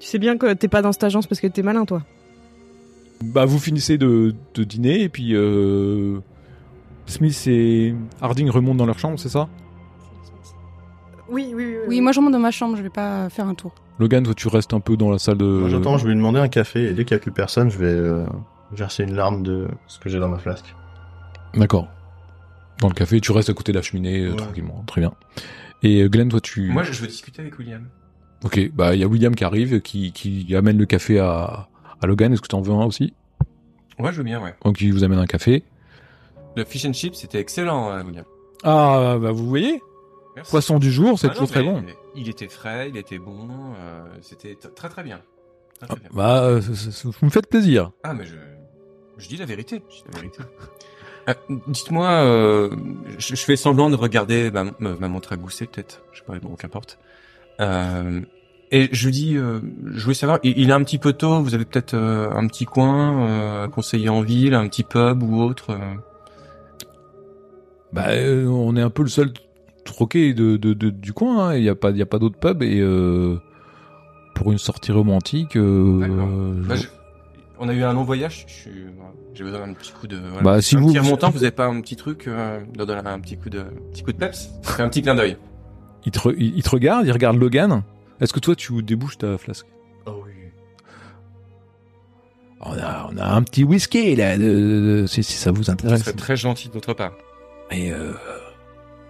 [0.00, 2.02] Tu sais bien que t'es pas dans cette agence parce que t'es malin, toi.
[3.22, 6.20] Bah, vous finissez de, de dîner et puis euh,
[7.06, 9.48] Smith et Harding remontent dans leur chambre, c'est ça?
[11.28, 11.76] Oui, oui, oui.
[11.86, 13.72] Oui, moi je remonte dans ma chambre, je vais pas faire un tour.
[13.98, 15.44] Logan, toi, tu restes un peu dans la salle de.
[15.44, 17.70] Moi, j'attends, je vais lui demander un café, et dès qu'il y a plus personne,
[17.70, 18.24] je vais euh,
[18.72, 20.74] verser une larme de ce que j'ai dans ma flasque.
[21.54, 21.88] D'accord.
[22.80, 24.36] Dans le café, tu restes à côté de la cheminée euh, Ouais.
[24.36, 25.12] tranquillement, très bien.
[25.82, 26.68] Et euh, Glenn, toi, tu.
[26.70, 27.86] Moi, je veux discuter avec William.
[28.42, 31.68] Ok, bah il y a William qui arrive, qui, qui amène le café à,
[32.00, 32.32] à Logan.
[32.32, 33.12] Est-ce que tu en veux un aussi?
[33.98, 34.54] Ouais, je veux bien, ouais.
[34.64, 35.62] Donc il vous amène un café.
[36.56, 38.24] Le fish and chips, c'était excellent, euh, William.
[38.64, 39.80] Ah bah vous voyez,
[40.36, 40.50] Merci.
[40.50, 41.84] poisson du jour, c'est Ah non, toujours très bon.
[42.16, 45.20] Il était frais, il était bon, euh, c'était très très bien.
[45.78, 46.08] Très, très bien.
[46.12, 46.60] Bah euh,
[47.04, 47.90] vous me faites plaisir.
[48.04, 48.36] Ah, mais je,
[49.18, 49.82] je dis la vérité.
[49.90, 50.42] Je dis la vérité.
[51.28, 51.34] Euh,
[51.68, 52.70] Dites-moi, euh,
[53.18, 56.02] je, je fais semblant de regarder ma, ma, ma montre à gousset, peut-être.
[56.12, 56.98] Je sais pas, bon, qu'importe.
[57.60, 58.20] Euh,
[58.72, 59.60] et je lui dis, euh,
[59.94, 62.46] je voulais savoir, il, il est un petit peu tôt, vous avez peut-être euh, un
[62.46, 65.76] petit coin euh, conseiller en ville, un petit pub ou autre.
[67.92, 68.06] Bah
[68.46, 69.32] on est un peu le seul
[69.84, 71.48] troqué de, de, de- du coin.
[71.48, 71.56] hein.
[71.56, 73.36] Il y a pas il y a pas d'autres pubs et euh,
[74.36, 75.56] pour une sortie romantique.
[75.56, 76.06] euh,
[76.68, 76.86] Bah, je-
[77.60, 78.46] on a eu un long voyage.
[79.34, 80.16] J'ai besoin d'un petit coup de.
[80.18, 80.42] Voilà.
[80.42, 83.36] Bah, si un vous- petit remontant, vous avez pas un petit truc, euh, un petit
[83.36, 83.60] coup de,
[83.92, 84.50] petit coup de peps?
[84.78, 85.36] Un petit clin d'œil.
[86.04, 87.82] il, te il, il te regarde, il regarde Logan.
[88.20, 89.66] Est-ce que toi tu débouches ta flasque?
[90.06, 90.32] Oh oui.
[92.60, 95.70] on a, on a un petit whisky là, de- de- de- si, si ça vous
[95.70, 96.00] intéresse.
[96.00, 97.12] serait très gentil de votre part.
[97.70, 98.12] Et euh,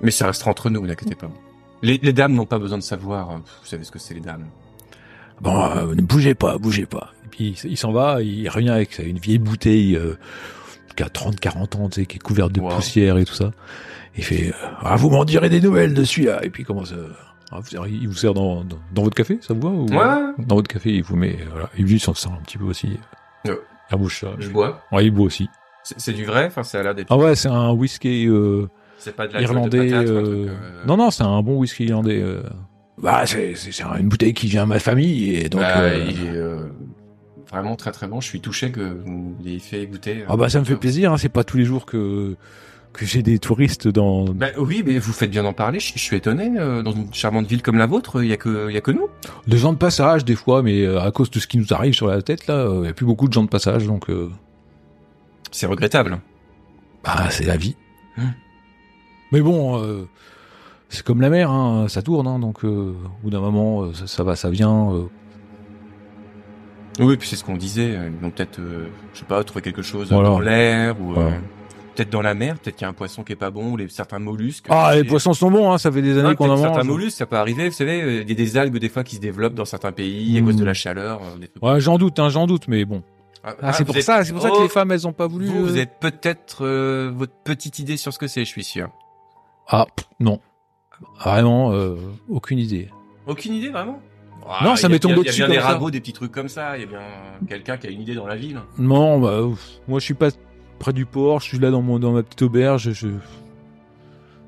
[0.02, 1.30] Mais ça restera entre nous, n'inquiétez pas.
[1.82, 3.30] Les, les dames n'ont pas besoin de savoir.
[3.30, 4.46] euh, Vous savez ce que c'est les dames.
[5.40, 7.12] Bon, euh, ne bougez pas, bougez pas.
[7.32, 10.14] Et puis il, il s'en va, il revient avec une vieille bouteille euh,
[10.96, 12.70] qui a 30-40 ans, tu sais, qui est couverte de Wow.
[12.70, 13.52] poussière et tout ça.
[14.16, 16.44] Il fait euh, Ah, vous m'en direz des nouvelles de celui-là.
[16.44, 16.96] Et puis il commence à...
[17.52, 19.86] ah, il vous sert dans, dans, dans votre café, ça vous va ou...
[19.86, 20.44] Ouais.
[20.46, 21.38] Dans votre café, il vous met...
[21.50, 21.70] Voilà.
[21.78, 22.88] Et lui, il s'en sert un petit peu aussi.
[23.46, 23.58] Ouais.
[23.90, 24.28] La bouche, ça.
[24.38, 24.80] Je bois.
[24.92, 25.48] Ouais, il boit aussi.
[25.82, 26.46] C'est du vrai?
[26.46, 27.06] Enfin, c'est à l'air d'être.
[27.10, 28.66] Ah ouais, c'est un whisky euh,
[28.98, 29.86] c'est pas de la irlandais.
[29.86, 32.20] De patate, euh, truc, euh, Non, non, c'est un bon whisky irlandais.
[32.20, 32.42] euh.
[32.98, 33.54] Bah, c'est
[33.98, 35.62] une bouteille qui vient à ma famille et donc.
[35.62, 36.68] bah, euh, il euh,
[37.50, 38.20] vraiment très très bon.
[38.20, 40.24] Je suis touché que vous l'ayez fait goûter.
[40.28, 42.36] Ah bah ça me fait plaisir, hein, c'est pas tous les jours que
[42.92, 44.24] que j'ai des touristes dans.
[44.24, 45.78] Bah oui, mais vous faites bien d'en parler.
[45.78, 46.50] Je, je suis étonné.
[46.58, 48.80] euh, dans une charmante ville comme la vôtre, il y a que il y a
[48.80, 49.06] que nous.
[49.46, 51.94] Des gens de passage des fois, mais euh, à cause de ce qui nous arrive
[51.94, 54.28] sur la tête là, il y a plus beaucoup de gens de passage, donc euh,
[55.52, 56.20] C'est regrettable.
[57.04, 57.76] bah c'est la vie.
[58.16, 58.30] Hmm.
[59.32, 60.08] Mais bon, euh,
[60.88, 63.92] c'est comme la mer, hein, ça tourne, hein, donc euh, au bout d'un moment, euh,
[63.94, 64.92] ça, ça va, ça vient.
[67.00, 67.96] Oui, puis c'est ce qu'on disait.
[67.96, 70.28] euh, Ils vont peut-être, euh, je sais pas, trouver quelque chose Voilà.
[70.28, 71.30] dans l'air ou euh,
[71.94, 72.58] peut-être dans la mer.
[72.58, 74.66] Peut-être qu'il y a un poisson qui est pas bon ou les, certains mollusques.
[74.68, 76.60] Ah, les poissons sont bons, hein, ça fait des années qu'on en mange.
[76.60, 77.68] certains mollusques, ça peut arriver.
[77.68, 79.92] Vous savez, euh, il y a des algues des fois qui se développent dans certains
[79.92, 80.44] pays à Hmm.
[80.46, 81.20] cause de la chaleur.
[81.40, 81.62] des trucs.
[81.62, 83.02] Ouais, j'en doute, hein, j'en doute, mais bon.
[83.42, 85.14] Ah, c'est vous pour êtes- ça, c'est pour ça que Oh, les femmes, elles ont
[85.14, 85.46] pas voulu.
[85.46, 88.90] Vous, vous êtes peut-être euh, votre petite idée sur ce que c'est, je suis sûr.
[89.66, 89.86] Ah,
[90.18, 90.40] non.
[91.20, 91.72] Vraiment,
[92.28, 92.90] aucune idée.
[93.26, 94.00] Aucune idée vraiment?
[94.64, 95.68] Non, ça m'est tombé bien- Il y dessus a bien des ça.
[95.68, 96.76] ragots, des petits trucs comme ça.
[96.76, 97.00] Il y a bien
[97.48, 98.60] quelqu'un qui a une idée dans la ville.
[98.78, 99.64] Non, bah, ouf.
[99.86, 100.28] moi je suis pas
[100.78, 102.90] près du port, je suis là dans mon dans ma petite auberge.
[102.92, 103.08] Je...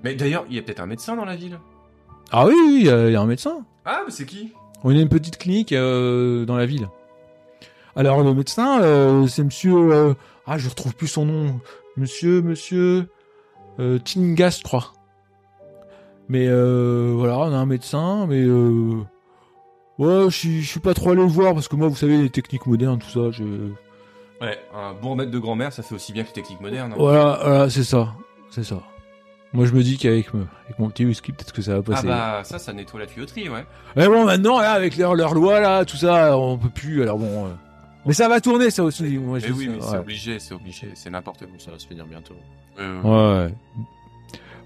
[0.02, 1.58] Mais d'ailleurs, il y a peut-être un médecin dans la ville.
[2.32, 3.58] Ah oui, oui, il y, a il y a un médecin.
[3.84, 4.52] Ah, mais c'est qui?
[4.84, 6.88] On a une petite clinique euh, dans la ville.
[7.94, 10.14] Alors le médecin, euh, c'est Monsieur, euh,
[10.46, 11.60] ah je retrouve plus son nom,
[11.96, 13.06] Monsieur, Monsieur
[14.04, 14.92] Tingas, je crois.
[16.28, 19.02] Mais euh, voilà, on a un médecin, mais euh,
[19.98, 22.66] ouais, je suis- pas trop allé le voir parce que moi, vous savez, les techniques
[22.66, 23.44] modernes, tout ça, je
[24.40, 26.92] Ouais, un bon maître de grand-mère, ça fait aussi bien que les techniques modernes.
[26.92, 26.96] hein.
[26.98, 28.12] Voilà, voilà, c'est ça,
[28.50, 28.82] c'est ça.
[29.52, 30.28] Moi, je me dis qu'avec
[30.64, 32.06] avec mon petit whisky, peut-être que ça va Ah passer.
[32.06, 33.64] bah, ça, ça nettoie la tuyauterie, ouais.
[33.96, 37.02] Mais bon, maintenant, là, avec leur, leur loi, là, tout ça, on peut plus.
[37.02, 37.50] Alors bon, euh,
[38.06, 39.18] mais ça va tourner, ça aussi.
[39.18, 41.48] Moi, Mais dis oui, mais c'est obligé, c'est obligé, c'est n'importe quoi.
[41.58, 42.34] Ça va se finir bientôt.
[42.80, 43.54] Euh, Ouais.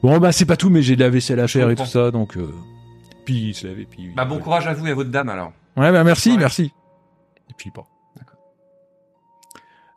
[0.03, 2.11] Bon, bah, c'est pas tout, mais j'ai de la vaisselle à faire et tout ça,
[2.13, 2.37] donc.
[2.37, 2.49] Euh...
[3.27, 4.15] Puis se laver, puis.
[4.17, 5.53] Bah, bon courage à vous et à votre dame, alors.
[5.77, 6.37] Ouais, bah, merci, Ouais.
[6.39, 6.73] merci.
[7.51, 7.85] Et puis pas.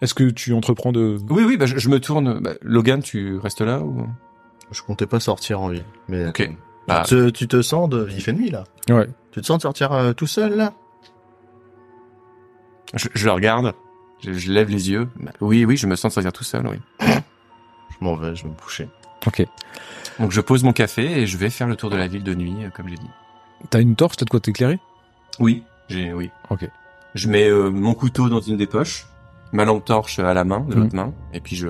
[0.02, 1.18] Est-ce que tu entreprends de.
[1.30, 2.40] Oui, oui, bah, je, je me tourne.
[2.40, 4.06] Bah, Logan, tu restes là ou?
[4.72, 5.84] Je comptais pas sortir en ville.
[6.08, 6.42] Mais Ok.
[6.42, 6.48] euh,
[6.88, 8.08] Bah, tu, te- tu te sens de...
[8.12, 8.64] Il fait nuit là.
[8.90, 9.08] Ouais.
[9.32, 10.74] Tu te sens de sortir euh, tout seul là?
[12.96, 13.74] Je, je le regarde,
[14.22, 15.08] je, je lève les yeux.
[15.20, 16.78] Bah, oui, oui, je me sens de sortir tout seul, oui.
[17.02, 18.88] Je m'en vais, je vais me coucher.
[19.28, 19.46] Ok.
[20.20, 22.36] Donc, je pose mon café et je vais faire le tour de la ville de
[22.36, 23.10] nuit, euh, comme j'ai dit.
[23.70, 24.80] T'as une torche, t'as de quoi t'éclairer?
[25.40, 26.30] Oui, j'ai, oui.
[26.50, 26.68] Ok.
[27.16, 29.08] Je mets euh, mon couteau dans une des poches,
[29.54, 30.82] ma lampe torche à la main, de Mhm.
[30.84, 31.68] l'autre main, et puis je,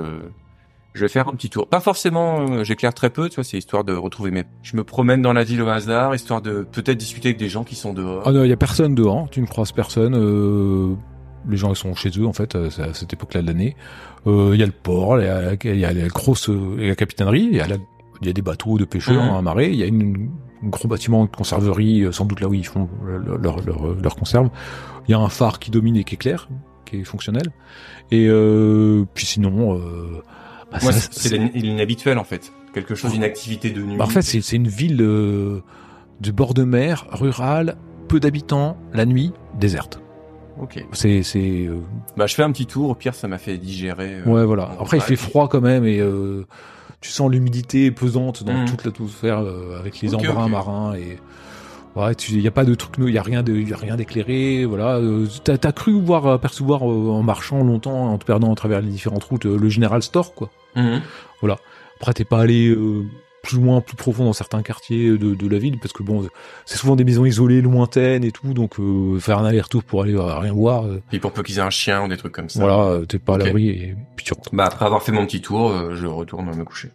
[0.93, 1.67] je vais faire un petit tour.
[1.67, 4.43] Pas forcément, euh, j'éclaire très peu, tu vois, c'est histoire de retrouver mes.
[4.63, 7.63] Je me promène dans la ville au hasard, histoire de peut-être discuter avec des gens
[7.63, 8.23] qui sont dehors.
[8.25, 10.15] Ah non, il y a personne dehors, tu ne croises personne.
[10.15, 10.95] euh,
[11.47, 13.75] Les gens ils sont chez eux en fait, euh, à cette époque-là de l'année.
[14.27, 16.75] Euh, Il y a le port, il y a, il y a la grosse, euh,
[16.77, 17.77] il y a la capitainerie, il y a, la-
[18.21, 19.35] il y a des bateaux de pêcheurs Mhm.
[19.37, 20.29] à marée, il y a une,
[20.63, 23.95] un gros bâtiment de conserverie, euh, sans doute là où ils font leur, leur, leur,
[23.95, 24.49] leur conserve.
[25.07, 26.49] Il y a un phare qui domine et qui éclaire,
[26.85, 27.47] qui est fonctionnel.
[28.11, 30.21] Et euh, puis sinon, euh,
[30.71, 33.97] bah, c'est c'est l'in- l'inhabituel en fait, quelque chose, une activité de nuit.
[33.97, 35.61] bah, en fait, c'est une ville euh,
[36.21, 37.77] de bord de mer, rurale,
[38.07, 40.01] peu d'habitants, la nuit, déserte.
[40.61, 40.83] Ok.
[40.91, 41.77] C'est, c'est, euh,
[42.17, 42.89] Bah, je fais un petit tour.
[42.89, 44.15] Au pire, ça m'a fait digérer.
[44.15, 44.69] euh, ouais, voilà.
[44.79, 46.45] Après, il fait froid quand même et euh,
[47.01, 48.65] tu sens l'humidité pesante dans Mhm.
[48.65, 51.17] toute l'atmosphère euh, avec les embruns marins et
[51.95, 53.95] ouais, tu, y a pas de truc, il y a rien de, y a rien
[53.95, 54.97] d'éclairé, voilà.
[54.97, 58.81] Euh, t'as, t'as cru voir apercevoir euh, en marchant longtemps, en te perdant à travers
[58.81, 60.49] les différentes routes, euh, le General Store, quoi.
[60.75, 61.01] Mhm.
[62.01, 63.05] Après, t'es pas allé euh,
[63.49, 66.27] plus loin, plus profond dans certains quartiers de, de la ville, parce que bon,
[66.65, 70.13] c'est souvent des maisons isolées, lointaines et tout, donc euh, faire un aller-retour pour aller
[70.13, 72.49] euh, rien voir, euh, Et pour peu qu'ils aient un chien ou des trucs comme
[72.49, 72.59] ça.
[72.59, 73.45] voilà, euh, t'es pas à Ok.
[73.45, 74.49] l'abri et puis tu rentres.
[74.53, 76.89] Bah, après avoir fait mon petit tour, euh, je retourne me coucher.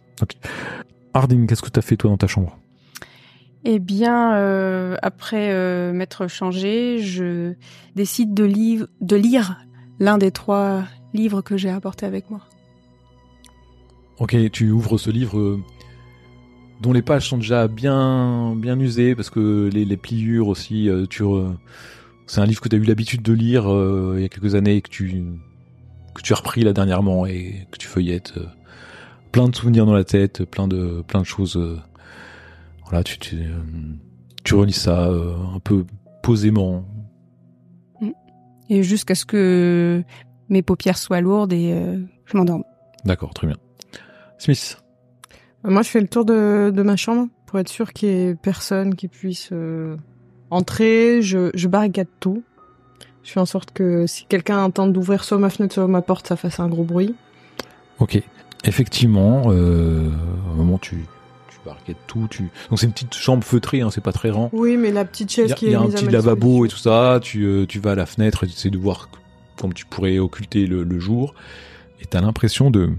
[1.13, 2.57] Harding, qu'est-ce que t'as fait toi dans ta chambre?
[3.65, 7.53] Eh bien, euh, après euh, m'être changé, je
[7.95, 9.57] décide de, liv- de lire
[9.99, 12.39] l'un des trois livres que j'ai apportés avec moi.
[14.19, 15.59] Ok, tu ouvres ce livre euh,
[16.81, 20.89] dont les pages sont déjà bien bien usées parce que les, les pliures aussi.
[20.89, 21.55] euh, tu re-
[22.27, 24.55] c'est un livre que tu as eu l'habitude de lire euh, il y a quelques
[24.55, 25.23] années et que tu
[26.13, 28.33] que tu as repris là dernièrement et que tu feuillettes.
[28.37, 28.45] euh,
[29.31, 31.57] plein de souvenirs dans la tête, plein de plein de choses.
[31.57, 31.77] euh,
[32.85, 33.49] voilà, tu tu, euh,
[34.43, 35.85] tu relis ça euh, un peu
[36.23, 36.85] posément.
[38.69, 40.03] Et jusqu'à ce que
[40.49, 42.63] mes paupières soient lourdes et euh, je m'endorme.
[43.03, 43.57] D'accord, très bien.
[44.39, 44.81] Smith.
[45.65, 48.35] Moi, je fais le tour de, de ma chambre pour être sûr qu'il y ait
[48.35, 49.95] personne qui puisse euh,
[50.51, 51.21] entrer.
[51.21, 52.43] Je, je barricade tout.
[53.23, 56.27] Je fais en sorte que si quelqu'un tente d'ouvrir soit ma fenêtre, soit ma porte,
[56.27, 57.15] ça fasse un gros bruit.
[57.99, 58.21] Ok.
[58.63, 60.09] Effectivement, euh,
[60.47, 61.05] à un moment tu
[61.49, 62.27] tu barricades tout.
[62.29, 62.43] Tu...
[62.69, 64.49] Donc c'est une petite chambre feutrée, hein, c'est pas très grand.
[64.53, 66.05] Oui, mais la petite Il chaise y a, qui il est y a un petit
[66.07, 67.19] lavabo et tout ça.
[67.21, 69.09] Tu, euh, tu vas à la fenêtre et tu essaies de voir
[69.59, 71.33] comme tu pourrais occulter le, le jour.
[72.01, 72.91] Et t'as l'impression de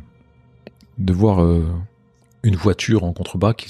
[0.98, 1.64] de voir euh,
[2.46, 3.68] une voiture en contrebas qui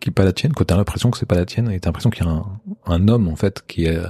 [0.00, 0.52] qui est pas la tienne.
[0.52, 2.60] Quoi, t'as l'impression que c'est pas la tienne et t'as l'impression qu'il y a un,
[2.86, 4.06] un homme en fait qui est euh,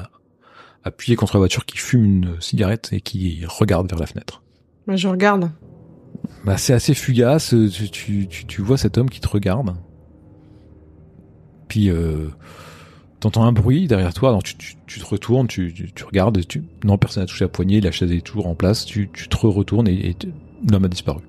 [0.85, 4.43] appuyé contre la voiture, qui fume une cigarette et qui regarde vers la fenêtre.
[4.87, 5.51] Bah, je regarde.
[6.45, 7.55] Bah, c'est assez fugace.
[7.55, 9.75] euh, Tu, tu, tu, tu vois cet homme qui te regarde.
[11.69, 12.29] Puis euh,
[13.21, 14.31] t'entends un bruit derrière toi.
[14.31, 16.47] Alors tu, tu, tu te retournes, tu, tu, regardes.
[16.47, 16.65] Tu...
[16.85, 17.81] Non, personne n'a touché la poignée.
[17.81, 18.85] La chaise est toujours en place.
[18.85, 20.17] Tu, tu te retournes et,
[20.71, 21.21] l'homme a disparu.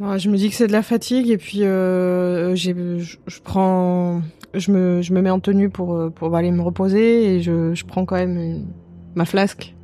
[0.00, 3.40] Bah, je me dis que c'est de la fatigue et puis euh, j'ai, je, je
[3.42, 4.22] prends,
[4.54, 7.74] je me, je me mets en tenue pour euh, pour aller me reposer et je,
[7.74, 8.66] je prends quand même une-
[9.16, 9.74] ma flasque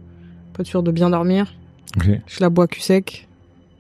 [0.53, 1.53] Pas être sûr de bien dormir.
[1.97, 2.09] Ok.
[2.27, 3.29] Je la bois cul sec.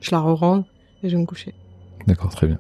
[0.00, 0.64] Je la re-range
[1.04, 1.54] et je vais me coucher.
[2.08, 2.58] D'accord, très bien.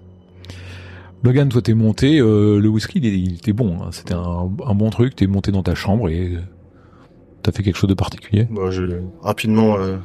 [1.24, 3.88] Logan, toi t'es monté, euh, le whisky il, il était bon, hein.
[3.92, 6.40] c'était un, un bon truc, t'es monté dans ta chambre et euh,
[7.42, 8.46] t'as fait quelque chose de particulier?
[8.50, 9.96] Bon, je rapidement euh,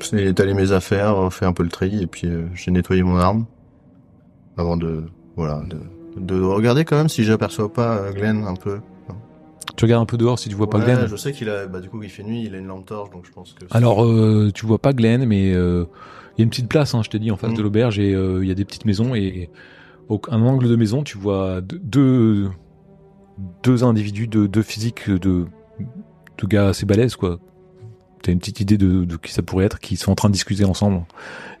[0.00, 3.02] j'ai étalé mes affaires, euh, fait un peu le tri et puis euh, j'ai nettoyé
[3.02, 3.46] mon arme
[4.56, 5.04] avant de
[5.36, 5.78] voilà de,
[6.20, 8.80] de regarder quand même si j'aperçois pas euh, Glenn un peu.
[9.76, 11.06] Tu regardes un peu dehors si tu vois pas Glenn.
[11.06, 13.10] Je sais qu'il a bah du coup il fait nuit, il a une lampe torche
[13.10, 13.64] donc je pense que.
[13.70, 15.84] Alors euh, tu vois pas Glenn, mais euh,
[16.36, 17.56] il y a une petite place, hein, je t'ai dit, en face Mm.
[17.56, 19.50] de l'auberge et il y a des petites maisons et
[20.08, 22.48] au un angle de maison tu vois deux- deux
[23.62, 25.44] deux individus, deux, deux physiques de
[26.38, 27.38] de gars assez balèzes quoi.
[28.22, 30.34] T'as une petite idée de, de qui ça pourrait être, qui sont en train de
[30.34, 31.02] discuter ensemble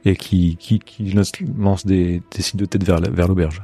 [0.04, 3.62] et qui qui, qui lancent, des, des signes de tête vers vers l'auberge.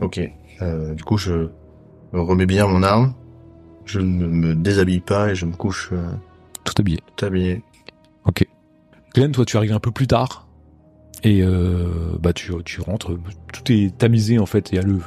[0.00, 0.20] Ok.
[0.62, 1.48] Euh, du coup je
[2.12, 3.14] remets bien mon arme,
[3.84, 6.10] je ne me déshabille pas et je me couche euh,
[6.64, 6.98] Tout habillé.
[7.16, 7.62] tout habillé.
[8.24, 8.46] Ok.
[9.14, 10.46] Glenn, toi, tu arrives un peu plus tard.
[11.24, 13.12] Et euh, bah tu, tu rentres,
[13.52, 14.70] tout est tamisé en fait.
[14.70, 15.00] Il y a le,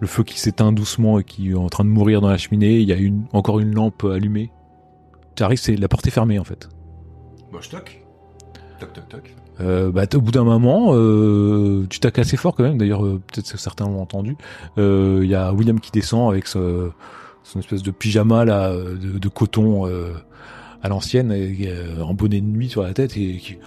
[0.00, 2.78] le feu qui s'éteint doucement et qui est en train de mourir dans la cheminée.
[2.78, 4.50] Il y a une, encore une lampe allumée.
[5.38, 6.68] Tu arrives, c'est la porte est fermée en fait.
[7.52, 8.00] Bon, je toque.
[8.80, 9.36] Toc, toc, toc.
[9.60, 12.76] Euh, bah, au bout d'un moment, euh, tu t'as cassé fort quand même.
[12.76, 14.36] D'ailleurs, euh, peut-être que certains l'ont entendu.
[14.76, 16.90] Il y a William qui descend avec ce,
[17.44, 19.88] son espèce de pyjama là de, de coton
[20.82, 21.72] à l'ancienne, et,
[22.02, 23.58] en bonnet de nuit sur la tête et qui,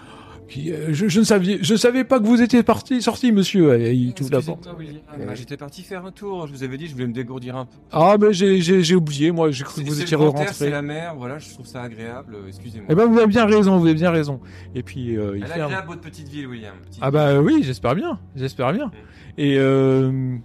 [0.51, 3.31] qui, euh, je, je ne savais, je ne savais pas que vous étiez parti, sorti,
[3.31, 3.79] monsieur.
[3.79, 4.67] Et il ouvre la porte.
[4.67, 6.45] Bah, J'étais parti faire un tour.
[6.47, 7.77] Je vous avais dit, je voulais me dégourdir un peu.
[7.91, 9.31] Ah, mais j'ai, oublié.
[9.31, 10.69] Moi, j'ai cru que vous étiez air, c'est rentré.
[10.69, 11.15] la mer.
[11.17, 12.35] Voilà, je trouve ça agréable.
[12.35, 12.87] euh, Excusez-moi.
[12.89, 14.39] Eh ben, vous avez bien raison, vous avez bien raison.
[14.75, 15.61] Et puis, euh, il Elle ferme.
[15.71, 16.75] agréable, votre petite ville, William.
[16.85, 18.91] Petite Ah bah oui, j'espère bien, j'espère bien.
[19.37, 20.35] Et euh...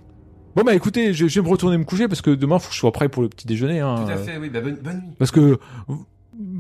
[0.55, 2.75] bon bah écoutez, je, je vais me retourner me coucher parce que demain faut que
[2.75, 3.81] je sois prêt pour le petit déjeuner.
[3.81, 4.49] Hein, Tout à euh, fait, oui.
[4.49, 5.15] Bah, bonne, bonne nuit.
[5.19, 5.59] Parce que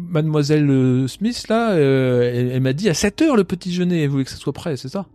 [0.09, 4.03] Mademoiselle euh, Smith là, euh, elle, elle m'a dit à 7 heures le petit déjeuner.
[4.03, 5.07] Elle voulait que ça soit prêt, c'est ça?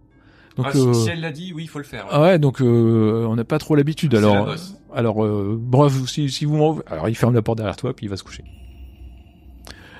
[0.57, 2.05] Donc Ah, si- euh, si, elle l'a dit, oui, il faut le faire.
[2.09, 4.11] ah ouais, donc euh, on n'a pas trop l'habitude.
[4.13, 4.75] La Alors, bosse.
[4.93, 8.05] alors euh, bref, si, si vous m'en- alors il ferme la porte derrière toi puis
[8.05, 8.43] il va se coucher.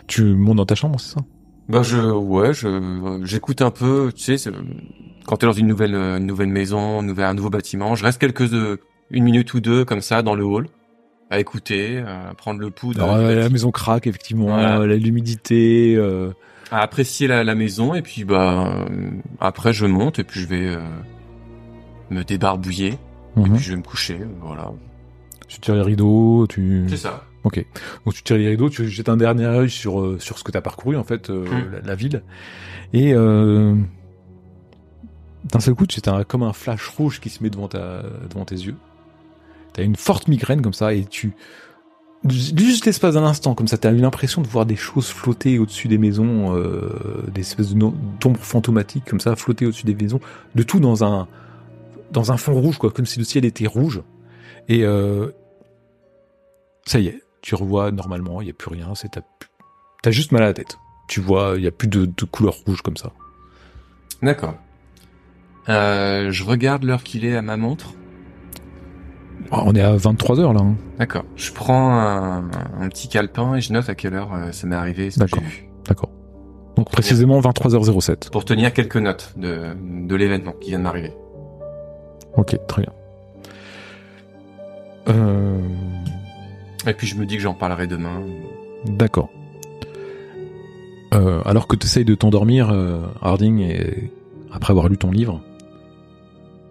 [0.08, 1.22] Tu montes dans ta chambre, c'est ça?
[1.70, 4.52] Bah je ouais je j'écoute un peu tu sais
[5.26, 8.20] quand t'es dans une nouvelle une nouvelle maison un nouvel un nouveau bâtiment je reste
[8.20, 8.52] quelques
[9.10, 10.68] une minute ou deux comme ça dans le hall
[11.32, 14.80] à écouter à prendre le Alors, euh, la maison craque effectivement, Voilà.
[14.82, 15.96] euh, l'humidité.
[15.96, 16.32] Euh...
[16.72, 19.10] à apprécier la, la maison et puis bah euh,
[19.40, 20.80] après je monte et puis je vais euh,
[22.10, 22.98] me débarbouiller
[23.38, 23.54] et mhm.
[23.56, 24.72] puis je vais me coucher voilà
[25.48, 26.86] Tu tires les rideaux, tu.
[26.90, 27.66] c'est ça Ok.
[28.06, 30.62] Donc tu tires les rideaux, tu jettes un dernier œil sur sur ce que t'as
[30.62, 31.72] parcouru en fait, euh, Mm.
[31.72, 32.22] la, la ville,
[32.94, 33.78] et d'un
[35.60, 38.56] seul coup, c'est un comme un flash rouge qui se met devant ta devant tes
[38.56, 38.76] yeux.
[39.74, 41.34] T'as une forte migraine comme ça et tu
[42.30, 45.88] juste l'espace d'un instant comme ça, t'as eu l'impression de voir des choses flotter au-dessus
[45.88, 50.20] des maisons, euh, des espèces d'ombres fantomatiques comme ça flotter au-dessus des maisons,
[50.54, 51.28] de tout dans un
[52.12, 54.02] dans un fond rouge quoi, comme si le ciel était rouge.
[54.68, 55.32] Et euh,
[56.86, 59.22] ça y est, tu revois normalement, il y a plus rien, c'est t'as
[60.04, 60.78] t'as juste mal à la tête.
[61.08, 63.12] Tu vois, il y a plus de, de couleur rouge comme ça.
[64.22, 64.56] d'accord
[65.70, 67.94] euh, je regarde l'heure qu'il est à ma montre
[69.52, 70.62] On est à 23 heures là.
[70.62, 70.76] hein.
[70.98, 72.46] d'accord je prends un,
[72.80, 75.26] un petit calepin et je note à quelle heure euh, ça m'est arrivé ce que
[75.28, 75.50] j'ai D'accord.
[75.50, 76.10] vu D'accord.
[76.78, 78.30] Donc précisément 23h07.
[78.32, 79.76] pour tenir quelques notes de,
[80.08, 81.14] de l'événement qui vient de m'arriver.
[82.38, 82.94] Ok, très bien.
[85.10, 85.60] Euh,
[86.88, 88.22] Et puis je me dis que j'en parlerai demain.
[88.86, 89.30] D'accord.
[91.14, 92.74] Euh, alors que tu essayes de t'endormir,
[93.22, 94.12] Harding, et
[94.54, 95.42] après avoir lu ton livre,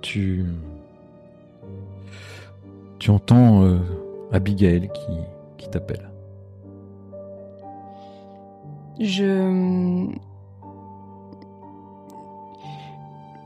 [0.01, 0.47] tu
[3.01, 3.79] tu entends euh,
[4.31, 4.91] Abigail
[5.59, 6.11] qui, t'appelle.
[8.99, 10.07] Je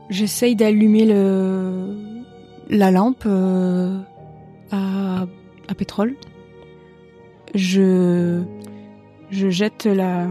[0.09, 1.95] j'essaye d'allumer le
[2.69, 3.97] la lampe euh,
[4.71, 5.25] à,
[5.67, 6.15] à pétrole.
[7.53, 8.41] Je
[9.29, 10.27] je jette la,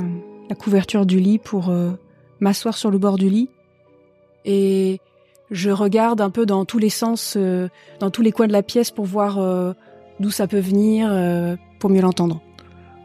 [0.51, 1.93] la couverture du lit pour euh,
[2.41, 3.49] m'asseoir sur le bord du lit
[4.45, 5.01] et
[5.55, 7.69] je regarde un peu dans tous les sens, euh,
[8.01, 9.73] dans tous les coins de la pièce pour voir euh,
[10.19, 12.43] d'où ça peut venir, euh, pour mieux l'entendre.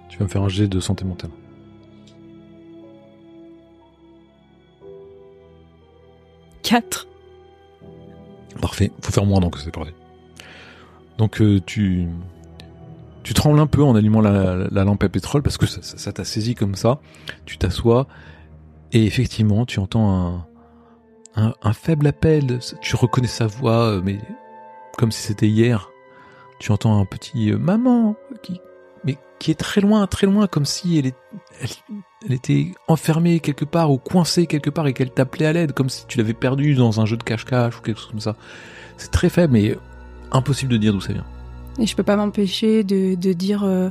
[0.09, 1.29] Tu vas me faire un jet de santé mentale.
[6.63, 7.07] Quatre.
[8.59, 8.91] Parfait.
[9.01, 9.93] Faut faire moins donc c'est parfait.
[11.19, 12.07] Donc tu
[13.23, 16.25] tu trembles un peu en allumant la, la lampe à pétrole parce que ça t'a
[16.25, 16.99] saisi comme ça.
[17.45, 18.07] Tu t'assois
[18.91, 20.45] et effectivement tu entends un,
[21.61, 22.59] un faible appel.
[22.81, 24.19] Tu reconnais sa voix euh, mais
[24.97, 25.89] comme si c'était hier.
[26.59, 28.59] Tu entends un petit euh, maman qui
[29.05, 31.15] mais qui est très loin, très loin, comme si elle, est,
[32.25, 35.87] elle, était enfermée quelque part ou coincée quelque part et qu'elle t'appelait à l'aide, comme
[35.87, 38.35] si tu l'avais perdue dans un jeu de cache-cache ou quelque chose comme ça.
[38.97, 39.77] C'est très faible, mais
[40.33, 41.25] impossible de dire d'où ça vient.
[41.79, 43.89] Et je peux pas m'empêcher de, de dire euh,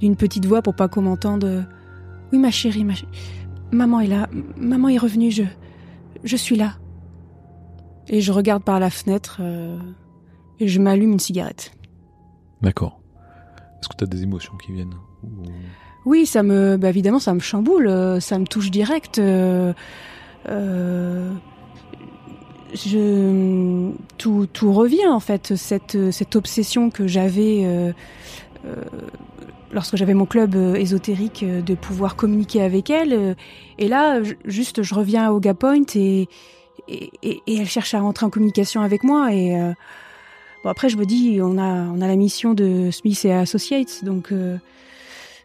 [0.00, 1.44] d'une petite voix pour pas qu'on m'entende.
[1.44, 1.62] euh,
[2.32, 3.10] oui, ma chérie, ma chérie,
[3.72, 5.44] maman est là, maman est revenue, je,
[6.24, 6.74] je suis là.
[8.08, 9.78] Et je regarde par la fenêtre euh,
[10.60, 11.72] et je m'allume une cigarette.
[12.62, 13.00] D'accord.
[13.80, 15.44] Est-ce que tu as des émotions qui viennent Ou-
[16.06, 19.18] Oui, ça me, bah évidemment, ça me chamboule, euh, ça me touche direct.
[19.18, 19.72] euh,
[20.48, 21.32] euh,
[22.74, 27.94] je, tout, tout revient en fait, cette, cette obsession que j'avais
[29.72, 33.12] lorsque j'avais mon club euh, ésotérique euh, de pouvoir communiquer avec elle.
[33.12, 33.34] euh,
[33.78, 36.28] et là, juste, je reviens à Oga Point et,
[37.46, 39.32] elle cherche à rentrer en communication avec moi.
[39.34, 39.54] Et
[40.64, 44.04] bon, après, je me dis, on a, on a la mission de Smith et Associates,
[44.04, 44.32] donc.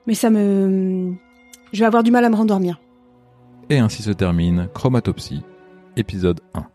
[0.08, 1.14] mais ça me.
[1.74, 2.80] Je vais avoir du mal à me rendormir.
[3.70, 5.42] Et ainsi se termine Chromatopsie,
[5.98, 6.73] épisode 1.